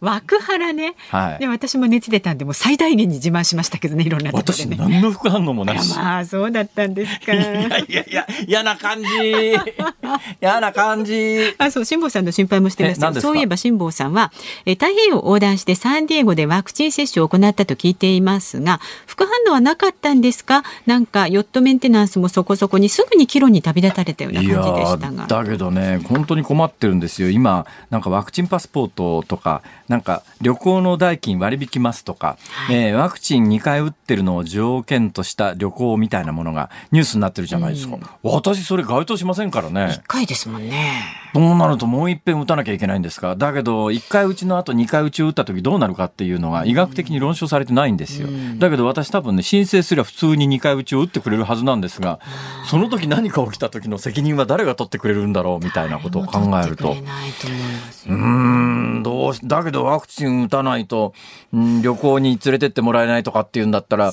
[0.01, 5.95] 枠腹ね、はいで私も熱出たんでもう最大限に自慢しましたけどねいろんなね私何の副反応もなし。
[5.97, 9.09] まあそうだったんですかいやいやいや、嫌な感じ。
[10.41, 11.55] 嫌な感じ。
[11.59, 14.33] あ、そう、辛坊さんの心配もしてますそういえば辛坊さんは、
[14.67, 20.65] えー太平洋を横断してサンディエゴでワクチン接種を行ったと聞いていますが、副反応はなかったんですか？
[20.87, 25.27] なんか、ヨットメンテナンスもそこそこにすぐに帰路に旅立たれたような感じでしたが。
[25.27, 32.39] ーだけどね本当に困ってるんですよ今なんかワクチンパスポートとかなんか旅行の代金割り引きますとか、
[32.71, 39.91] えーワクチン2回打ってるのを条件とした旅行みたいなものがニュースになってるじゃないですか、私それ該当しませんからね。
[39.93, 41.03] 一回ですもんね。
[41.35, 43.37] そうなるともう一遍打たなきゃいけないんですか。
[43.37, 52.21] だけど1回打ちの後2回打ちを打った時どうなるかっていうのが医学的に論証されてないんですよ、だけど私多分ね申請すれば普通に2回打ちを打ってくれるはずなんですが
[52.67, 56.93] その時何か起きた時の責任は誰が取ってくれるんだろうみたいなことを考えると。
[56.93, 61.15] うーんどうしだけどワクチン打たないと、
[61.53, 64.13] うん旅行に連れてってもらえないとかっていうんだったら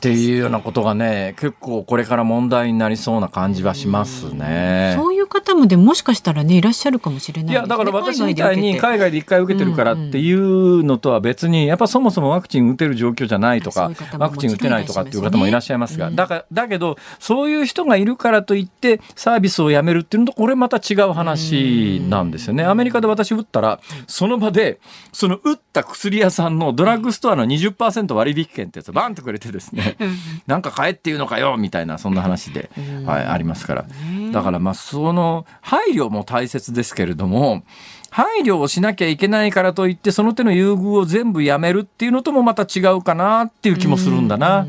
[0.00, 4.94] っていうようなことがね結構これから問題になりそうな感じはしますね。
[4.96, 16.16] そういう方もでももしかしたらねいらっしゃるかもしれないいやだから私みたいに海海外で一回受けてるからっていうのとは別にやっぱそもそもワクチン打てる状況じゃないとかそういうワクチン打てないとかっていう方もいらっしゃいますがうん。
[16.16, 22.64] だからだけどそういう人がいるからといってサービスをやめるっていうのとこれまた違う話なんですよね。
[22.64, 24.80] アメリカで私打ったらその場で
[25.12, 29.89] その打った薬屋さんのドラッグストアの20%割引券ってやつをバンとくれてですね
[30.46, 32.70] なんか買えっていうのかよみたいなそんな話で、
[33.06, 33.84] はい、ありますから。
[34.32, 37.64] だからまあその配慮も大切ですけれども
[38.10, 44.66] 配慮をしなきゃいけないからといってその手の優遇を全部やめるっていうのともまた違うかなっていう気もするんだな。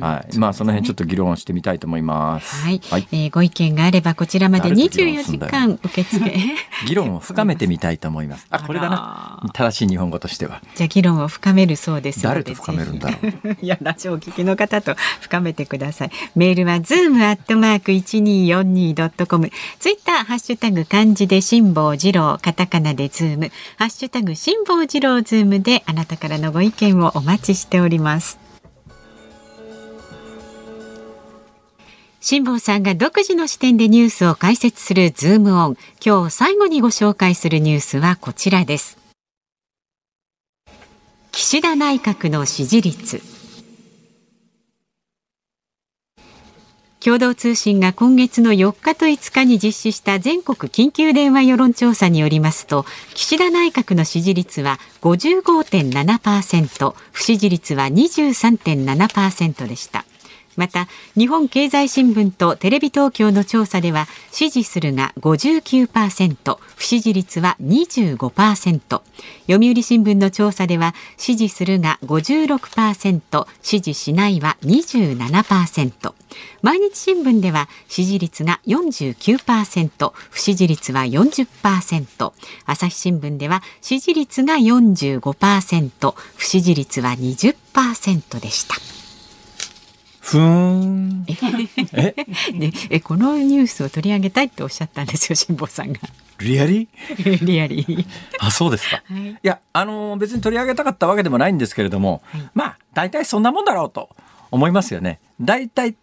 [0.00, 2.64] はい、まあその辺ちょっと議論してみたいと思います。
[2.64, 6.34] はい、はいえーご意見があればこちらまで誰と議論24時間受付
[6.86, 8.46] 議論を深めてみたいと思います。
[8.50, 9.50] あ、これだな。
[9.54, 10.60] 正しい日本語としては。
[10.74, 13.56] じゃあ議論を深めるそうです誰と深めるんだろう。
[13.62, 18.94] いやラジオ聞きの方と深めてくださいメールはズームアットマーク 1242.
[18.94, 23.50] ドットコムツイッターハッシュタグ漢字で辛坊治郎カタカナなでズーム。
[23.78, 28.38] ハッシュタグ辛坊治郎ズームであなたからのご意見をお待ちしております。
[32.20, 35.76] 辛坊さんが独自の視点でニュースを解説するズームオン。
[36.04, 38.96] 今日最後にご紹介するニュースはこちらです。
[41.32, 43.31] 岸田内閣の支持率。
[47.04, 52.84] 共同通信が今月の4日と5日に実施した全国緊急電話世論調査によりますと
[53.14, 60.04] 岸田内閣の支持率は55.7%不支持率は23.7%でした。
[60.56, 76.14] また日本経済新聞とテレビ東京の調査では支持するが59%不支持率は25%読売新聞の調査では支持するが56%支持しないは27%
[76.62, 82.32] 毎日新聞では支持率が49%不支持率は40%
[82.66, 89.01] 朝日新聞では支持率が45%不支持率は20%でした。
[90.22, 91.26] ふーん。
[91.94, 92.14] え
[92.54, 95.98] ね、えこのニュースを取り上げたいっておっしゃったんですよ辛坊さんが。
[96.40, 96.88] リアリ
[97.42, 98.06] リアリー。
[98.38, 99.02] あ、そうですか。
[99.04, 99.30] はい。
[99.30, 102.22] いや、あのー別に取り上げたかったわけでもないんですけれども、
[102.54, 104.10] まあ、大体そんなもんだろうと
[104.52, 105.18] 思いますよね。
[105.40, 105.96] 大体、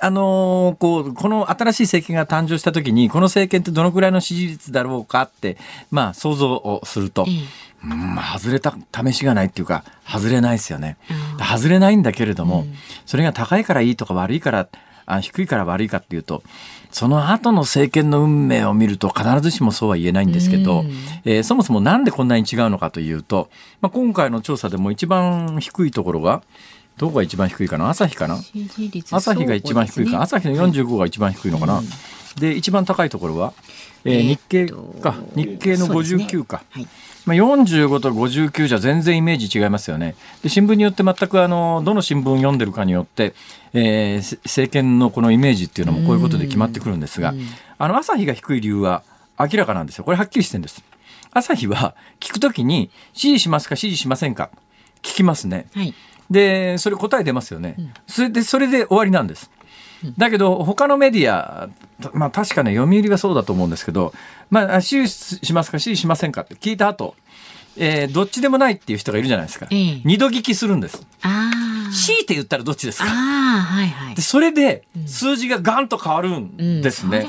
[0.00, 5.58] あのーこう、この新しい政権が誕生した時に、この政権ってどのくらいの支持率だろうかって、
[5.90, 7.44] まあ、想像をすると、ええ
[7.88, 10.96] うん、外れた試しがないっていうか、外れないですよね。
[11.38, 12.66] 外れないんだけれども、
[13.04, 14.68] それが高いからいいとか悪いから、
[15.08, 16.42] あ低いから悪いかっていうと、
[16.90, 20.84] その後の政権の運命を見ると必ずしもそうは言えないんですけど、
[21.24, 23.48] えー、そもそもなんでこんなに違うのかというと、
[23.80, 26.42] まあ、今回の調査でも一番低いところが、
[26.96, 27.88] どこが一番低いかな？
[27.90, 28.38] 朝日かな？
[29.12, 31.86] 朝日が一番低いか、ね、朝日の45が一番低いのかな、うん、
[32.40, 33.52] で一番高いところは、
[34.04, 34.66] えー、日経
[35.00, 36.62] か日経の59か、ね。
[36.70, 36.88] はい、
[37.26, 40.14] まあ、45と59じゃ全然イメージ違いますよね。
[40.42, 43.34] で新聞によって全くあのどの新聞読んでるかによって、
[43.74, 47.34] えー、政権のこのイメージっていうのもこういうことで決まってくるんですが、
[47.78, 49.02] あの朝日が低い理由は
[49.38, 50.04] 明らかなんですよ。
[50.04, 50.82] これはっきりしてるんです。
[51.32, 54.50] 朝日は聞くときに支持しますか支持しませんか
[55.02, 55.94] 聞きますね、はい。
[56.30, 57.76] で、それ答え出ますよね。
[58.06, 59.50] それで、それで終わりなんです。
[60.18, 61.68] だけど、他のメディア、
[62.12, 64.12] まあ確かね、読売はそうだと思うんですけど、
[64.50, 66.42] まあ、支持しますか、支持しませんか？
[66.42, 67.14] って聞いた後、
[67.76, 69.66] えー、どっちでもないっていう人がいるじゃないですか。
[69.70, 71.06] 二度聞きするんです。
[71.92, 73.06] 強いて言ったらどっちですか？
[73.08, 77.26] はいはい、でそれで数字がガンと変わるんですね。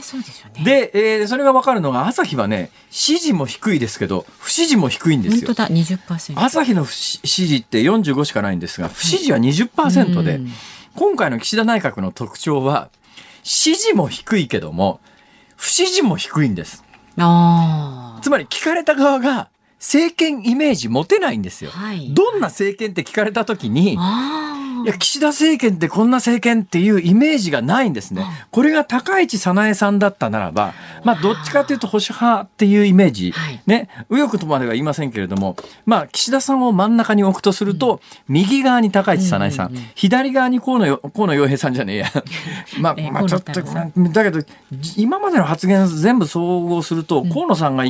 [0.57, 5.47] うん、で、えー、それが分かるのが朝日はね支持も低いですけど不支持も低いんですよ。
[5.47, 10.51] 本当だ20%朝日の支持って45しかないんですが不支持は20%で、うん、
[10.95, 12.89] 今回の岸田内閣の特徴は
[13.43, 14.99] 支持も低いけども
[15.55, 16.84] 不支持も低いんです。
[18.22, 19.49] つまり聞かれた側が
[19.80, 21.72] 政権イメージ持てないんですよ。
[21.72, 23.97] はい、どんな政権って聞かれた時に、
[24.88, 28.25] いや、岸田政権ってこんな政権っていうイメージがないんですね。
[28.51, 30.73] これが高市早苗さんだったならば、
[31.03, 37.95] まあ、どっちかというと保守派っていうイメージ、はい、ね、右翼とまでは言いませんけれども、まあ、岸田さんを真ん中に置くとすると、
[38.29, 42.07] うん、右側に高市早苗さん、左側に河野河野洋平さんじゃねえや。
[42.79, 44.41] まあ、まあ、ちょっと、だけど、
[44.95, 47.83] 今までの発言全部総合すると、河野さんが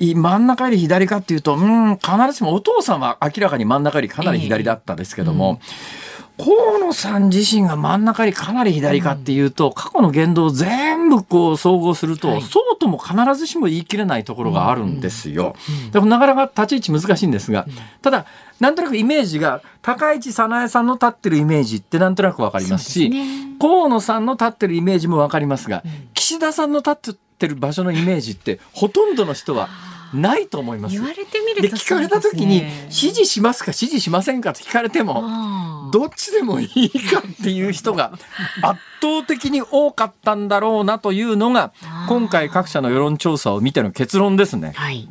[0.00, 6.09] 真ん中より左かっていうと、うん、必ずしもお父さんは明らかに真ん中よりかなり左だったですけども、えーうん、
[6.42, 15.54] 河野さん自身が真ん中よりかなり左かっていうと、うん、過去の言動を全部こう総合すると、はい、そうとも必ずしも言い切れないところがあるんですよ。
[15.92, 17.66] でもなかなか立ち位置難しいんですが、
[18.00, 18.26] ただ、
[18.58, 23.24] なんとなくイメージが、高市早苗さんの立ってるイメージってなんとなくわかりますし、すね、
[23.60, 25.84] 河野さんの立ってるイメージもわかりますが、
[26.14, 29.68] 岸田さんの立ってる場所のイメージってほとんどの人は
[30.14, 30.94] ないと思います。
[30.94, 38.12] 言われてみると、ね、聞かれた時に支持しますか支持しませんかって聞かれてもどっちでもいいかっていう人が
[38.62, 41.72] 圧倒的に多かったんだろうなというのが
[42.08, 44.72] 今回各社の世論調査を見ての結論ですね。
[44.74, 45.08] はい。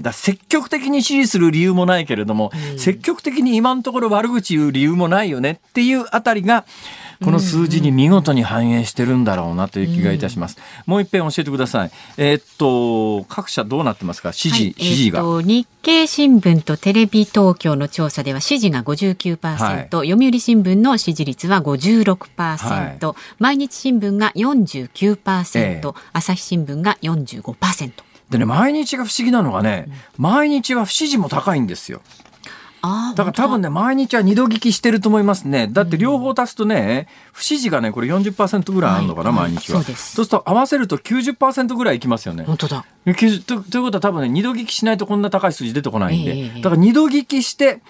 [0.00, 6.64] だ積極的に支持する理由もないけれども、うん、積極的に今のところ悪口言う理由もないよねっていうあたりが
[7.22, 10.56] この数字に見事に反映してるんだろうなという気がいたします。
[10.86, 11.90] うん、もう一遍教えてください。
[12.16, 14.32] えー、っと、各社どうなってますか？
[14.32, 27.92] 支持、はい、支持が、えー、日経新聞とテレビ東京の調査では支持が59%、はい、読売新聞の支持率は56%、はい、毎日新聞が49%、えー、朝日新聞が45%。
[28.30, 29.86] でね、毎日が不思議なのがね、
[30.16, 32.00] 毎日は不支持も高いんですよ。
[33.14, 35.68] だから多分ね、毎日は二度聞きしてると思いますね。
[35.70, 39.82] だって両方足すとね、不支持がね、これ40%ぐらいあるのかな、はい、毎日は。
[39.82, 42.44] そうすると合わせると90%ぐらいいきますよね。
[42.44, 42.84] 本当だ。
[43.46, 46.36] とということは多分ね、二度聞きしないとこんな高い数字出てこないんで。
[46.36, 47.80] えー、だから二度聞きして、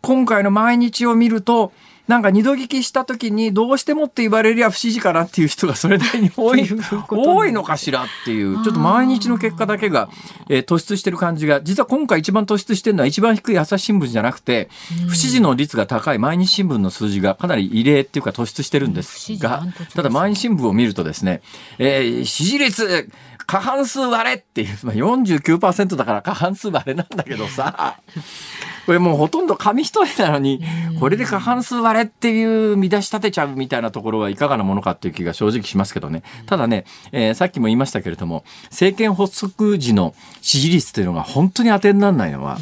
[0.00, 1.72] 今回の毎日を見ると、
[2.08, 6.68] なんか二度聞きした時にどうしてもって言われりゃ不支持かなっていう人がそれなりに多い。
[7.08, 8.62] 多いのかしらっていう。
[8.62, 10.08] ちょっと毎日の結果だけが、
[10.48, 14.68] えー、突出してる感じが実は今回一番突出してるのは一番低い朝日新聞じゃなくて
[15.08, 21.40] 不支持の率が高い毎日新聞の数字がかなり異例っていうか突出してるんですがただ毎日新聞を見るとですね、
[21.78, 23.08] えー、支持率
[23.46, 28.00] 過半数割れっていう、まあ、49%だから過半数割れなんだけどさ
[28.86, 30.60] これもうほとんど紙一重なのに、
[30.98, 36.22] これで過半数割れっていう見出し立てちゃうみたいなところはいかがなものかっていう気が正直しますけどね。
[36.46, 42.58] ただね、えー、さっきも言いましたけれども、政権発足時の支持率というのが本当に当てにならないのは、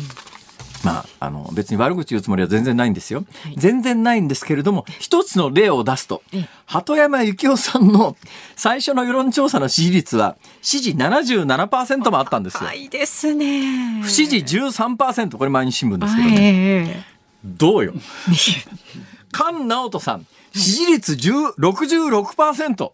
[0.85, 3.25] まあ、あの、別に悪口言うつもりは全然ないんですよ。
[3.43, 6.23] はい、全然ないんですけれども、一つの例を出すと、
[6.67, 8.17] 鳩山幸夫さんの
[8.57, 12.71] 最初の世論調査の支持率は、支持77%もあったんですよ。
[12.73, 14.03] いですね。
[14.03, 17.05] 不支持13%、これ毎日新聞ですけどね。
[17.45, 17.95] どうよ。
[19.33, 22.91] 菅直人さん、支持率66%。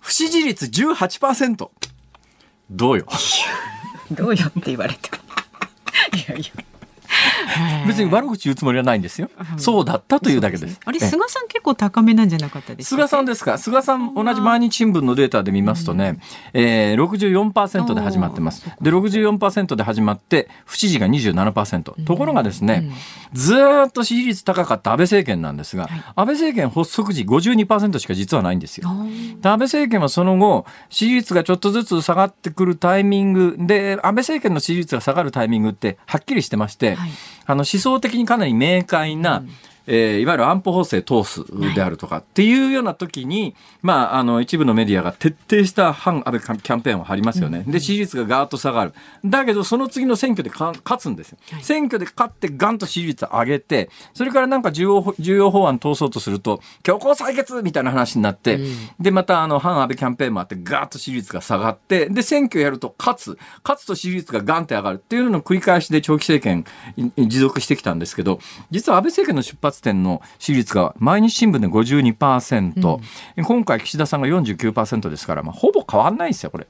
[0.00, 1.68] 不支持率18%。
[2.70, 3.06] どうよ。
[4.10, 5.18] どうよって言われても。
[6.14, 6.64] いやいや。
[7.86, 9.30] 別に悪口言うつもりはないんですよ。
[9.56, 10.80] そうだったというだけです。
[10.84, 12.96] あれ、菅さん結構高めなんじゃなかったですか？
[12.96, 13.58] 菅さんですか？
[13.58, 16.18] 菅さん、同じ毎日新聞のデータで見ますとね、
[16.52, 18.64] えー、64%で始まってます。
[18.80, 22.04] で、64%で始まって、不支持が27%。
[22.04, 22.90] ところがですね、
[23.32, 23.54] ず
[23.86, 28.88] っと支持率高かった安倍政権なんですが、安倍政権発足時52%しか実はないんですよ。
[28.88, 37.10] 安倍政権はその後、支持率がちょっとずつ下がってくるタイミングで、安倍政権の支持率が下がるタイミングってはっきりしてまして、はい、
[37.46, 39.50] あの思想的にかなり明快な、うん。
[39.90, 41.42] えー、いわゆる安保法制通す
[41.74, 47.64] であるとかっていうような時に、まあ、あの、一部のメディアが徹底した反安倍キャンペーンを張りますよね。
[47.66, 48.92] で、支持率がガーッと下がる。
[49.24, 51.38] だけど、その次の選挙で勝つんですよ。
[51.62, 58.60] 選挙で勝ってガンと支持率上げて、それからなんか重要、重要法案通そうとすると、強行採決みたいな話になって、
[59.00, 63.38] で、またあの、反安倍キャンペーンもあって、ガーッと支持率が下がって、で、選挙やると勝つ。
[63.64, 66.64] 勝つと支持率がガンって上がるっていうのの繰り返しで長期政権
[67.16, 72.98] 持続してきたんですけど、実は安倍政権の出発発点の支持率が毎日新聞で52%、
[73.36, 76.66] うん、今回岸田さんが49%ですから、まあ、ほぼ変わんないですよこれ。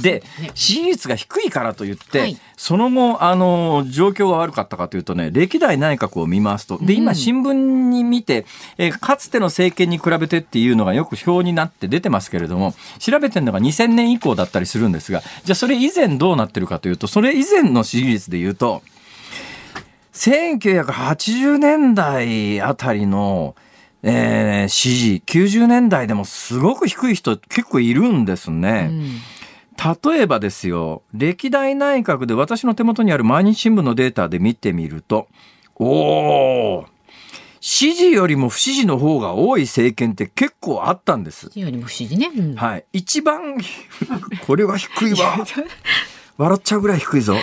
[0.00, 0.22] で、
[0.54, 8.46] 支持率が低いからといって、はい、その後、あの、状況が悪かったかというとね、歴代内閣を見ますと、で、今、新聞に見て、
[8.78, 18.82] えかつての政権に比べてっていうのがよく表になって出てますけれども、調べてるのが2000年以降だったりするんですが、じゃあそれ以前どうなってるかというと、それ以前の支持率で言うと、
[20.12, 23.54] 1980年代あたりの、
[24.02, 28.88] えー、支持、90年代でもすごく低い人結構いるんですね。
[28.90, 29.20] うん
[30.04, 35.26] 例えばですよ、歴代内閣で私の手元にある毎日新聞のデータで見てみると、
[35.74, 36.86] おー、
[37.60, 41.48] 支持よりも不支持の方が多い政権って結構あったんです。
[41.48, 42.30] 支持よりも不支持ね。
[42.32, 42.84] うん、はい。
[42.92, 43.56] 一番、
[44.46, 45.44] これは低いわ。
[46.38, 47.36] 笑っちゃうぐらい低いぞ。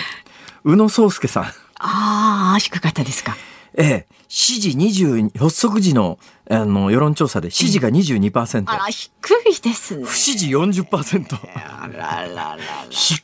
[0.63, 1.45] 宇野宗介さん。
[1.79, 3.35] ああ、低かったですか。
[3.75, 6.19] ええ、支持20、発足時の
[6.49, 8.63] あの世論調査で支持が22%。
[8.67, 9.09] あら、低
[9.49, 10.05] いですね。
[10.05, 11.37] 不支持40%。
[11.55, 12.57] あらららら
[12.89, 13.21] 低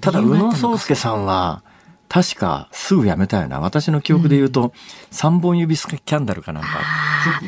[0.00, 1.62] ただ、宇野宗介さんは、
[2.08, 3.60] 確かすぐ辞めたよな。
[3.60, 4.72] 私の記憶で言うと、
[5.10, 6.68] 三、うん、本指スキャンダルかなんか。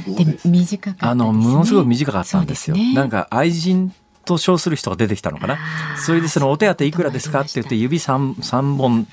[0.06, 2.76] で、短かった、ね、あの、ものすごい短かったんですよ。
[2.76, 3.94] すね、なんか愛人
[4.30, 5.58] と称する人が出てきたのかな。
[5.96, 9.06] それでそのお手当いくらですかって言って指 3, 3本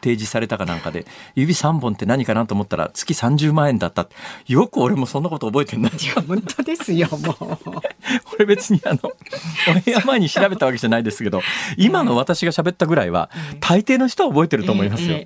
[0.00, 4.08] 提示されたかなんかで、指3本って何かなと思ったら月30万円だった。
[4.46, 5.92] よく俺もそんなこと覚えてない。
[5.92, 7.82] いや、本当ですよ、もう。
[8.24, 11.42] これ別にあの、オンエア前に調べたわけじっですけど、
[11.76, 15.18] 今の私が喋ったぐらいは、大抵の人は覚えてると思いますよ。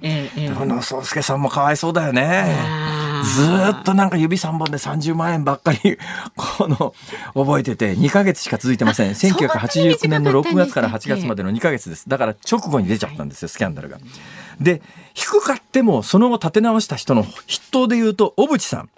[0.58, 3.15] この宗介さんもかわいそうだよね。
[3.22, 3.42] ず
[3.80, 5.98] っとなんか指3本で30万円ばっかり、
[6.36, 6.94] この、
[7.34, 9.10] 覚えてて、2ヶ月しか続いてません。
[9.10, 12.08] 1989年の6月から8月までの2ヶ月です。
[12.08, 13.98] だから直後に出ちゃったんですよ、スキャンダルが。
[14.60, 14.82] で、
[15.14, 17.36] 低かってもその後立て直した人の筆
[17.70, 18.88] 頭で言うと、小渕さん。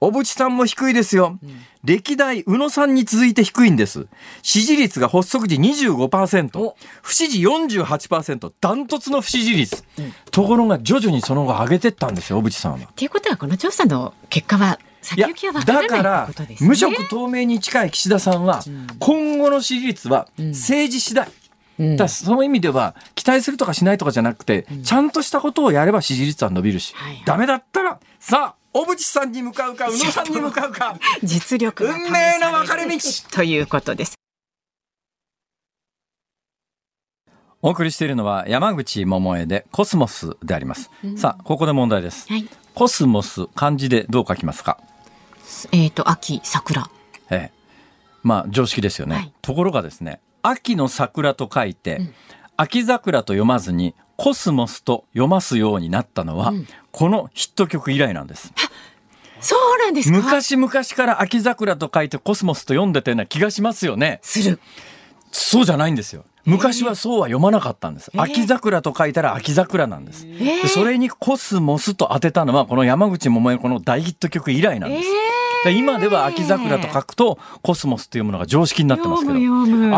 [0.00, 1.38] 小渕さんも低いですよ。
[1.84, 4.06] 歴代宇野さんに続いて低いんです。
[4.42, 9.84] 支持率が発足時25%、不支持48%、ダントツの不支持率。
[10.30, 12.88] ところが徐々にその後上げてったんですよ、小渕さんは。
[12.94, 18.62] ということは、この調査の結果は先行きは分からないだから、無色透明に近い岸田さんは、
[18.98, 21.28] 今後の支持率は政治次第。
[21.78, 32.98] だその意味では期待するとかしないとかじゃなくて、ちゃんとしたことをやれば支持率は伸びるし、はいはい、ダメだったらさあ小渕さんに向かうか宇野さんに向かうか 実力運命の分かれ道。
[33.30, 34.14] ということです。
[37.64, 44.78] お送りしているのは山口百恵でコスモスであります、うん、さあここで問題です、はい、コスモス漢字でどう書きますか？
[45.70, 46.90] えっ、ー、と秋桜。
[47.30, 47.62] ええ。
[48.22, 52.14] まあ常識ですよね、はい、ところがですね秋の桜と書いて、うん、
[52.56, 58.52] 秋桜と読まずにコスモスと読ますようになったのは、うん、このヒット曲以来なんです。
[59.40, 64.20] そうなんです昔々から秋桜と書いてコスモスと読んでたような気がしますよね。
[64.22, 64.60] する。
[65.32, 66.24] そうじゃないんですよ。
[66.44, 68.10] 昔はそうは読まなかったんです。
[68.14, 75.08] えー、秋桜と書いたら秋桜なんです、えー、それにコスモスと当てたのはこの山口百恵この大ヒット曲以来なんです。
[75.08, 79.38] えー今では秋桜と書くとコスモスというものが常識になってますけどあ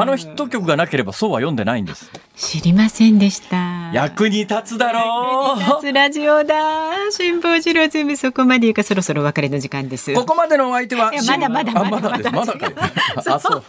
[0.04, 2.10] のヒット曲がなければそうは読んでないんです。
[2.36, 5.92] 知りませんでした役に立つだろう。
[5.92, 7.10] ラジオだ。
[7.12, 10.12] 辛坊治郎ズームそこまで言うかそろそろお別れの時間です。
[10.14, 12.54] ここまでのお相手はまだまだまだまだまだ。
[13.16, 13.64] あそう。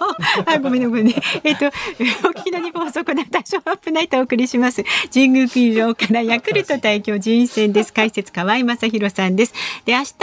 [0.47, 1.13] あ ごめんごめんね。
[1.43, 4.84] えっとお聞きのニッポン放送でショウアップナイターお送りします。
[5.13, 7.93] 神宮球場からヤクルト対巨人戦です。
[7.93, 9.53] 解説川相昌弘さんです。
[9.86, 10.15] で明日朝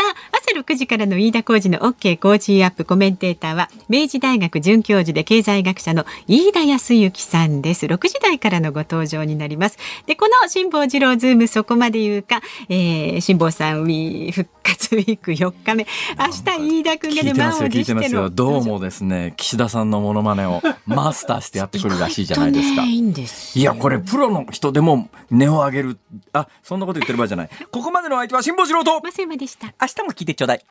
[0.59, 7.86] 6時からの飯田浩時の OK コージーアップコメンテーターは明治大学准教授で経済学者の飯田康之さんです。
[7.86, 15.86] 6時台からのご登場になりますで、この辛坊治郎ズームそこまで言うか、えー、辛坊さんウィー復活ウィーク4日目。
[16.18, 16.26] 明
[16.59, 18.30] 日飯田君がね、満を聞いてますよ。
[18.30, 22.82] どうもですね、岸田さんのモノマネをマスターしてやってくるらしいじゃないですか。
[22.82, 25.99] いいんですいや、これプロの人でも値を上げる。
[26.32, 27.51] あ、そんなこと言ってる場合じゃない。
[27.70, 29.74] ここまでの相手は辛坊治郎と、増山でした。
[29.80, 30.64] 明日も聞いてちょうだい。